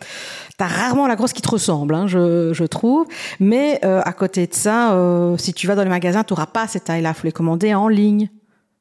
T'as 0.56 0.68
rarement 0.68 1.06
la 1.06 1.14
grosse 1.14 1.34
qui 1.34 1.42
te 1.42 1.50
ressemble, 1.50 1.94
hein, 1.94 2.06
je, 2.06 2.54
je 2.54 2.64
trouve. 2.64 3.06
Mais 3.40 3.78
euh, 3.84 4.00
à 4.06 4.14
côté 4.14 4.46
de 4.46 4.54
ça, 4.54 4.94
euh, 4.94 5.36
si 5.36 5.52
tu 5.52 5.66
vas 5.66 5.74
dans 5.74 5.84
les 5.84 5.90
magasins, 5.90 6.24
tu 6.24 6.32
n'auras 6.32 6.46
pas 6.46 6.66
ces 6.66 6.80
tailles-là. 6.80 7.12
faut 7.12 7.26
les 7.26 7.32
commander 7.32 7.74
en 7.74 7.88
ligne. 7.88 8.30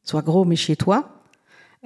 Sois 0.03 0.21
gros, 0.21 0.45
mais 0.45 0.55
chez 0.55 0.77
toi. 0.77 1.16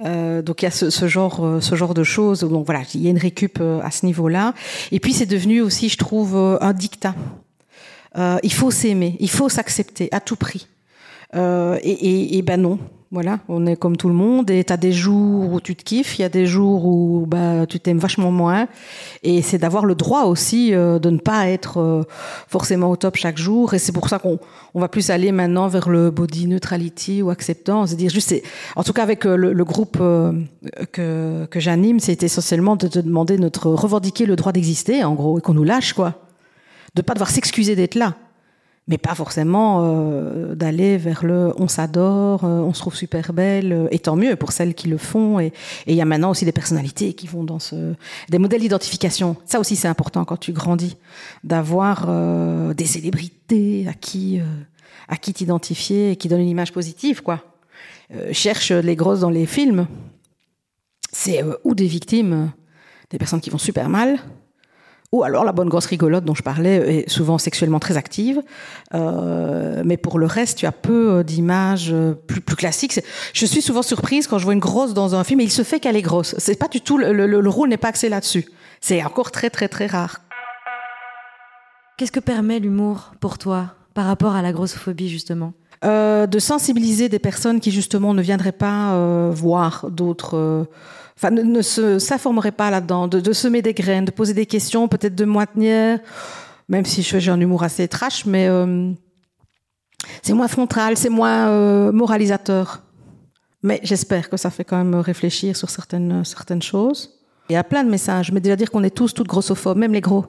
Euh, 0.00 0.42
donc 0.42 0.62
il 0.62 0.64
y 0.64 0.68
a 0.68 0.70
ce, 0.70 0.86
euh, 0.86 1.60
genre 1.60 1.94
de 1.94 2.04
choses. 2.04 2.40
Donc 2.40 2.66
voilà, 2.66 2.82
il 2.94 3.02
y 3.02 3.06
a 3.06 3.10
une 3.10 3.18
récup 3.18 3.58
euh, 3.60 3.80
à 3.82 3.90
ce 3.90 4.06
niveau-là. 4.06 4.54
Et 4.90 5.00
puis 5.00 5.12
c'est 5.12 5.26
devenu 5.26 5.60
aussi, 5.60 5.88
je 5.88 5.98
trouve, 5.98 6.36
un 6.60 6.72
dictat. 6.72 7.14
Il 8.42 8.52
faut 8.52 8.70
s'aimer, 8.70 9.16
il 9.20 9.30
faut 9.30 9.48
s'accepter 9.48 10.08
à 10.12 10.20
tout 10.20 10.36
prix. 10.36 10.68
Et 11.34 12.42
ben 12.44 12.60
non, 12.60 12.78
voilà, 13.12 13.40
on 13.48 13.66
est 13.66 13.76
comme 13.76 13.98
tout 13.98 14.08
le 14.08 14.14
monde. 14.14 14.50
Et 14.50 14.64
t'as 14.64 14.78
des 14.78 14.90
jours 14.90 15.52
où 15.52 15.60
tu 15.60 15.76
te 15.76 15.84
kiffes, 15.84 16.18
il 16.18 16.22
y 16.22 16.24
a 16.24 16.30
des 16.30 16.46
jours 16.46 16.86
où 16.86 17.26
bah 17.28 17.66
tu 17.66 17.78
t'aimes 17.78 17.98
vachement 17.98 18.32
moins. 18.32 18.68
Et 19.22 19.42
c'est 19.42 19.58
d'avoir 19.58 19.84
le 19.84 19.94
droit 19.94 20.22
aussi 20.22 20.74
euh, 20.74 20.98
de 20.98 21.10
ne 21.10 21.18
pas 21.18 21.46
être 21.48 21.78
euh, 21.78 22.02
forcément 22.48 22.90
au 22.90 22.96
top 22.96 23.16
chaque 23.16 23.36
jour. 23.36 23.74
Et 23.74 23.78
c'est 23.78 23.92
pour 23.92 24.08
ça 24.08 24.18
qu'on 24.18 24.38
on 24.72 24.80
va 24.80 24.88
plus 24.88 25.10
aller 25.10 25.30
maintenant 25.30 25.68
vers 25.68 25.90
le 25.90 26.10
body 26.10 26.46
neutrality 26.46 27.20
ou 27.20 27.28
acceptance, 27.28 27.90
c'est 27.90 27.96
dire 27.96 28.10
juste, 28.10 28.34
en 28.76 28.82
tout 28.82 28.94
cas 28.94 29.02
avec 29.02 29.26
euh, 29.26 29.36
le, 29.36 29.52
le 29.52 29.64
groupe 29.64 29.98
euh, 30.00 30.32
que 30.92 31.44
que 31.50 31.60
j'anime, 31.60 32.00
c'est 32.00 32.22
essentiellement 32.22 32.76
de 32.76 32.88
te 32.88 32.98
demander 32.98 33.36
notre 33.36 33.68
revendiquer 33.68 34.24
le 34.24 34.36
droit 34.36 34.52
d'exister, 34.52 35.04
en 35.04 35.12
gros, 35.12 35.38
et 35.38 35.42
qu'on 35.42 35.52
nous 35.52 35.64
lâche 35.64 35.92
quoi, 35.92 36.14
de 36.94 37.02
pas 37.02 37.12
devoir 37.12 37.28
s'excuser 37.28 37.76
d'être 37.76 37.94
là 37.94 38.14
mais 38.88 38.98
pas 38.98 39.14
forcément 39.14 39.80
euh, 39.82 40.54
d'aller 40.54 40.96
vers 40.96 41.24
le 41.24 41.52
on 41.56 41.68
s'adore, 41.68 42.44
euh, 42.44 42.60
on 42.60 42.74
se 42.74 42.80
trouve 42.80 42.96
super 42.96 43.32
belle, 43.32 43.72
euh, 43.72 43.88
et 43.92 44.00
tant 44.00 44.16
mieux 44.16 44.34
pour 44.34 44.50
celles 44.50 44.74
qui 44.74 44.88
le 44.88 44.98
font. 44.98 45.38
Et 45.38 45.52
il 45.86 45.94
y 45.94 46.00
a 46.00 46.04
maintenant 46.04 46.30
aussi 46.30 46.44
des 46.44 46.52
personnalités 46.52 47.12
qui 47.14 47.28
vont 47.28 47.44
dans 47.44 47.60
ce 47.60 47.94
des 48.28 48.38
modèles 48.38 48.60
d'identification. 48.60 49.36
Ça 49.44 49.60
aussi 49.60 49.76
c'est 49.76 49.88
important 49.88 50.24
quand 50.24 50.36
tu 50.36 50.52
grandis 50.52 50.96
d'avoir 51.44 52.06
des 52.74 52.84
célébrités 52.84 53.86
à 53.88 53.94
qui 53.94 54.40
à 55.08 55.16
qui 55.16 55.32
t'identifier 55.32 56.12
et 56.12 56.16
qui 56.16 56.28
donnent 56.28 56.40
une 56.40 56.48
image 56.48 56.72
positive 56.72 57.22
quoi. 57.22 57.44
Cherche 58.32 58.72
les 58.72 58.96
grosses 58.96 59.20
dans 59.20 59.30
les 59.30 59.46
films, 59.46 59.86
c'est 61.12 61.42
ou 61.64 61.74
des 61.74 61.86
victimes, 61.86 62.50
des 63.10 63.18
personnes 63.18 63.40
qui 63.40 63.50
vont 63.50 63.58
super 63.58 63.88
mal, 63.88 64.18
ou 65.12 65.22
alors 65.24 65.44
la 65.44 65.52
bonne 65.52 65.68
grosse 65.68 65.86
rigolote 65.86 66.24
dont 66.24 66.34
je 66.34 66.42
parlais 66.42 67.04
est 67.04 67.08
souvent 67.08 67.36
sexuellement 67.38 67.78
très 67.78 67.96
active, 67.96 68.40
euh, 68.94 69.82
mais 69.84 69.96
pour 69.98 70.18
le 70.18 70.26
reste, 70.26 70.58
tu 70.58 70.66
as 70.66 70.72
peu 70.72 71.18
euh, 71.18 71.22
d'images 71.22 71.90
euh, 71.92 72.14
plus, 72.14 72.40
classiques. 72.40 72.98
Je 73.34 73.46
suis 73.46 73.60
souvent 73.62 73.82
surprise 73.82 74.26
quand 74.26 74.38
je 74.38 74.44
vois 74.44 74.54
une 74.54 74.58
grosse 74.60 74.94
dans 74.94 75.14
un 75.14 75.22
film, 75.24 75.40
et 75.40 75.44
il 75.44 75.50
se 75.52 75.62
fait 75.62 75.80
qu'elle 75.80 75.96
est 75.96 76.02
grosse. 76.02 76.34
C'est 76.38 76.58
pas 76.58 76.68
du 76.68 76.80
tout 76.80 76.96
le- 76.98 77.12
le 77.12 77.48
rôle 77.50 77.68
n'est 77.68 77.76
pas 77.76 77.88
axé 77.88 78.08
là-dessus. 78.08 78.46
C'est 78.80 79.02
encore 79.04 79.30
très 79.30 79.50
très 79.50 79.68
très 79.68 79.86
rare. 79.86 80.20
Qu'est-ce 81.98 82.12
que 82.12 82.20
permet 82.20 82.58
l'humour 82.58 83.12
pour 83.20 83.38
toi 83.38 83.74
par 83.94 84.06
rapport 84.06 84.34
à 84.34 84.42
la 84.42 84.52
grossophobie 84.52 85.08
justement? 85.08 85.52
Euh, 85.84 86.26
de 86.28 86.38
sensibiliser 86.38 87.08
des 87.08 87.18
personnes 87.18 87.58
qui 87.58 87.72
justement 87.72 88.14
ne 88.14 88.22
viendraient 88.22 88.52
pas 88.52 88.92
euh, 88.92 89.30
voir 89.34 89.90
d'autres, 89.90 90.36
euh, 90.36 90.64
enfin 91.16 91.30
ne, 91.32 91.60
se 91.60 91.98
s'informeraient 91.98 92.52
pas 92.52 92.70
là-dedans, 92.70 93.08
de, 93.08 93.18
de 93.18 93.32
semer 93.32 93.62
des 93.62 93.74
graines, 93.74 94.04
de 94.04 94.12
poser 94.12 94.32
des 94.32 94.46
questions, 94.46 94.86
peut-être 94.86 95.16
de 95.16 95.24
moi 95.24 95.44
tenir, 95.46 95.98
même 96.68 96.84
si 96.84 97.02
j'ai 97.02 97.30
un 97.30 97.40
humour 97.40 97.64
assez 97.64 97.88
trash, 97.88 98.26
mais 98.26 98.46
euh, 98.48 98.92
c'est 100.22 100.34
moins 100.34 100.48
frontal, 100.48 100.96
c'est 100.96 101.08
moins 101.08 101.90
moralisateur. 101.90 102.82
Mais 103.64 103.80
j'espère 103.82 104.30
que 104.30 104.36
ça 104.36 104.50
fait 104.50 104.64
quand 104.64 104.76
même 104.76 104.94
réfléchir 104.96 105.56
sur 105.56 105.70
certaines 105.70 106.24
certaines 106.24 106.62
choses. 106.62 107.22
Il 107.48 107.54
y 107.54 107.56
a 107.56 107.64
plein 107.64 107.84
de 107.84 107.90
messages, 107.90 108.32
mais 108.32 108.40
déjà 108.40 108.56
dire 108.56 108.70
qu'on 108.70 108.82
est 108.82 108.94
tous 108.94 109.14
toutes 109.14 109.28
grossophobes, 109.28 109.76
même 109.76 109.92
les 109.92 110.00
gros, 110.00 110.26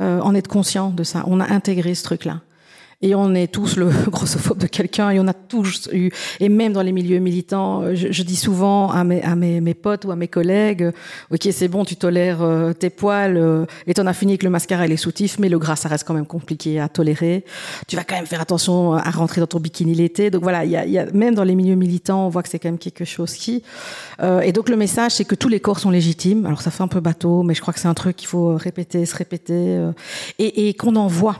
euh, 0.00 0.20
en 0.20 0.34
être 0.34 0.48
conscient 0.48 0.90
de 0.90 1.04
ça. 1.04 1.24
On 1.26 1.40
a 1.40 1.52
intégré 1.52 1.94
ce 1.94 2.02
truc-là. 2.04 2.40
Et 3.02 3.14
on 3.14 3.34
est 3.34 3.50
tous 3.50 3.76
le 3.76 3.88
grossophobe 4.08 4.58
de 4.58 4.66
quelqu'un 4.66 5.10
et 5.10 5.20
on 5.20 5.26
a 5.26 5.32
tous 5.32 5.88
eu 5.92 6.10
et 6.38 6.48
même 6.48 6.72
dans 6.72 6.82
les 6.82 6.92
milieux 6.92 7.18
militants 7.18 7.82
euh, 7.82 7.94
je, 7.94 8.22
dis 8.22 8.36
souvent 8.36 8.90
à 8.90 9.04
mes 9.04 9.22
à 9.22 9.36
mes, 9.36 9.60
mes, 9.60 9.74
potes 9.74 10.04
ou 10.04 10.10
à 10.10 10.16
mes 10.16 10.28
collègues 10.28 10.90
ok 11.30 11.48
c'est 11.50 11.68
bon 11.68 11.84
tu 11.84 11.96
tolères 11.96 12.42
euh, 12.42 12.72
tes 12.72 12.90
poils 12.90 13.36
euh, 13.36 13.64
et 13.86 13.94
t'en 13.94 14.06
as 14.06 14.12
fini 14.12 14.32
avec 14.32 14.42
le 14.42 14.50
mascara 14.50 14.84
et 14.84 14.88
les 14.88 14.98
soutifs 14.98 15.38
mais 15.38 15.48
le 15.48 15.58
gras 15.58 15.76
ça 15.76 15.88
reste 15.88 16.06
quand 16.06 16.14
même 16.14 16.26
compliqué 16.26 16.80
à 16.80 16.88
tolérer. 16.88 17.44
Tu 17.86 17.96
vas 17.96 18.04
quand 18.04 18.16
même 18.16 18.26
faire 18.26 18.40
attention 18.40 18.94
à 18.94 19.10
rentrer 19.10 19.40
dans 19.40 19.46
ton 19.46 19.60
bikini 19.60 19.94
l'été. 19.94 20.30
Donc 20.30 20.42
voilà 20.42 20.64
il 20.64 20.70
y 20.70 20.76
a, 20.76 20.86
y 20.86 20.98
a, 20.98 21.06
même 21.12 21.34
dans 21.34 21.44
les 21.44 21.54
milieux 21.54 21.74
militants 21.74 22.26
on 22.26 22.28
voit 22.28 22.42
que 22.42 22.48
c'est 22.48 22.58
quand 22.58 22.68
même 22.68 22.78
quelque 22.78 23.04
chose 23.04 23.34
qui 23.34 23.62
et 24.42 24.52
donc 24.52 24.68
le 24.68 24.76
message 24.76 25.12
c'est 25.12 25.24
que 25.24 25.34
tous 25.34 25.48
les 25.48 25.60
corps 25.60 25.78
sont 25.78 25.90
légitimes. 25.90 26.46
Alors 26.46 26.60
ça 26.60 26.70
fait 26.70 26.82
un 26.82 26.88
peu 26.88 27.00
bateau 27.00 27.42
mais 27.42 27.54
je 27.54 27.60
crois 27.60 27.72
que 27.72 27.80
c'est 27.80 27.88
un 27.88 27.94
truc 27.94 28.16
qu'il 28.16 28.28
faut 28.28 28.56
répéter 28.56 29.06
se 29.06 29.16
répéter 29.16 29.90
et, 30.38 30.68
et 30.68 30.74
qu'on 30.74 30.96
en 30.96 31.06
voit 31.06 31.38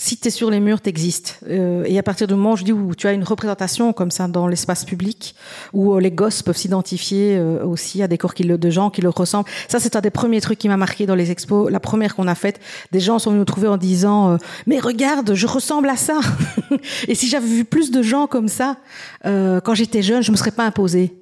si 0.00 0.16
tu 0.16 0.28
es 0.28 0.30
sur 0.30 0.50
les 0.50 0.60
murs, 0.60 0.80
tu 0.80 0.88
existes. 0.88 1.40
Euh, 1.48 1.84
et 1.86 1.98
à 1.98 2.02
partir 2.02 2.26
du 2.26 2.34
moment 2.34 2.54
où 2.54 2.94
tu 2.94 3.06
as 3.06 3.12
une 3.12 3.22
représentation 3.22 3.92
comme 3.92 4.10
ça 4.10 4.28
dans 4.28 4.48
l'espace 4.48 4.86
public, 4.86 5.34
où 5.74 5.94
euh, 5.94 6.00
les 6.00 6.10
gosses 6.10 6.42
peuvent 6.42 6.56
s'identifier 6.56 7.36
euh, 7.36 7.62
aussi 7.64 8.02
à 8.02 8.08
des 8.08 8.16
corps 8.16 8.32
qui 8.32 8.44
de 8.44 8.70
gens 8.70 8.88
qui 8.88 9.02
leur 9.02 9.14
ressemblent. 9.14 9.48
Ça, 9.68 9.78
c'est 9.78 9.96
un 9.96 10.00
des 10.00 10.10
premiers 10.10 10.40
trucs 10.40 10.58
qui 10.58 10.68
m'a 10.68 10.78
marqué 10.78 11.04
dans 11.04 11.14
les 11.14 11.30
expos. 11.30 11.70
La 11.70 11.80
première 11.80 12.16
qu'on 12.16 12.28
a 12.28 12.34
faite, 12.34 12.60
des 12.92 13.00
gens 13.00 13.18
sont 13.18 13.30
venus 13.30 13.40
nous 13.40 13.44
trouver 13.44 13.68
en 13.68 13.76
disant 13.76 14.38
Mais 14.66 14.78
regarde, 14.80 15.34
je 15.34 15.46
ressemble 15.46 15.90
à 15.90 15.96
ça!» 15.96 16.20
Et 17.08 17.14
si 17.14 17.28
j'avais 17.28 17.46
vu 17.46 17.64
plus 17.66 17.90
de 17.90 18.02
gens 18.02 18.26
comme 18.26 18.48
ça, 18.48 18.78
quand 19.22 19.74
j'étais 19.74 20.02
jeune, 20.02 20.22
je 20.22 20.32
me 20.32 20.36
serais 20.36 20.50
pas 20.50 20.64
imposée 20.64 21.19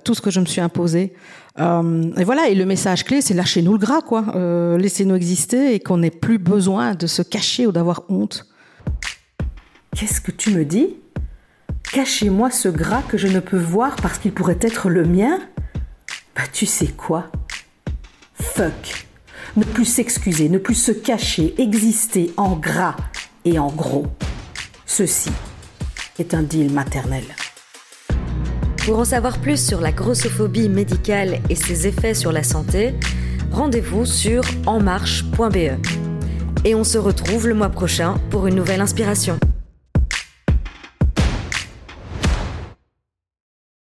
tout 0.00 0.14
ce 0.14 0.20
que 0.20 0.30
je 0.30 0.40
me 0.40 0.46
suis 0.46 0.60
imposé. 0.60 1.12
Euh, 1.60 2.10
et 2.16 2.24
voilà, 2.24 2.48
et 2.48 2.54
le 2.54 2.64
message 2.66 3.04
clé, 3.04 3.20
c'est 3.20 3.34
lâchez-nous 3.34 3.72
le 3.72 3.78
gras, 3.78 4.02
quoi. 4.02 4.24
Euh, 4.34 4.76
Laissez-nous 4.76 5.14
exister 5.14 5.74
et 5.74 5.80
qu'on 5.80 5.98
n'ait 5.98 6.10
plus 6.10 6.38
besoin 6.38 6.94
de 6.94 7.06
se 7.06 7.22
cacher 7.22 7.66
ou 7.66 7.72
d'avoir 7.72 8.02
honte. 8.08 8.46
Qu'est-ce 9.94 10.20
que 10.20 10.32
tu 10.32 10.50
me 10.50 10.64
dis? 10.64 10.96
Cachez-moi 11.92 12.50
ce 12.50 12.68
gras 12.68 13.02
que 13.02 13.16
je 13.16 13.28
ne 13.28 13.38
peux 13.38 13.58
voir 13.58 13.94
parce 13.96 14.18
qu'il 14.18 14.32
pourrait 14.32 14.58
être 14.60 14.88
le 14.88 15.04
mien? 15.04 15.38
Bah 16.34 16.42
tu 16.52 16.66
sais 16.66 16.88
quoi? 16.88 17.26
Fuck 18.34 19.06
Ne 19.56 19.62
plus 19.62 19.84
s'excuser, 19.84 20.48
ne 20.48 20.58
plus 20.58 20.74
se 20.74 20.90
cacher, 20.90 21.54
exister 21.58 22.32
en 22.36 22.56
gras 22.56 22.96
et 23.44 23.60
en 23.60 23.68
gros. 23.68 24.06
Ceci 24.86 25.30
est 26.18 26.34
un 26.34 26.42
deal 26.42 26.72
maternel. 26.72 27.24
Pour 28.84 28.98
en 28.98 29.04
savoir 29.06 29.38
plus 29.38 29.66
sur 29.66 29.80
la 29.80 29.92
grossophobie 29.92 30.68
médicale 30.68 31.40
et 31.48 31.54
ses 31.54 31.86
effets 31.86 32.12
sur 32.12 32.32
la 32.32 32.42
santé, 32.42 32.94
rendez-vous 33.50 34.04
sur 34.04 34.42
enmarche.be. 34.66 35.80
Et 36.66 36.74
on 36.74 36.84
se 36.84 36.98
retrouve 36.98 37.48
le 37.48 37.54
mois 37.54 37.70
prochain 37.70 38.16
pour 38.28 38.46
une 38.46 38.56
nouvelle 38.56 38.82
inspiration. 38.82 39.38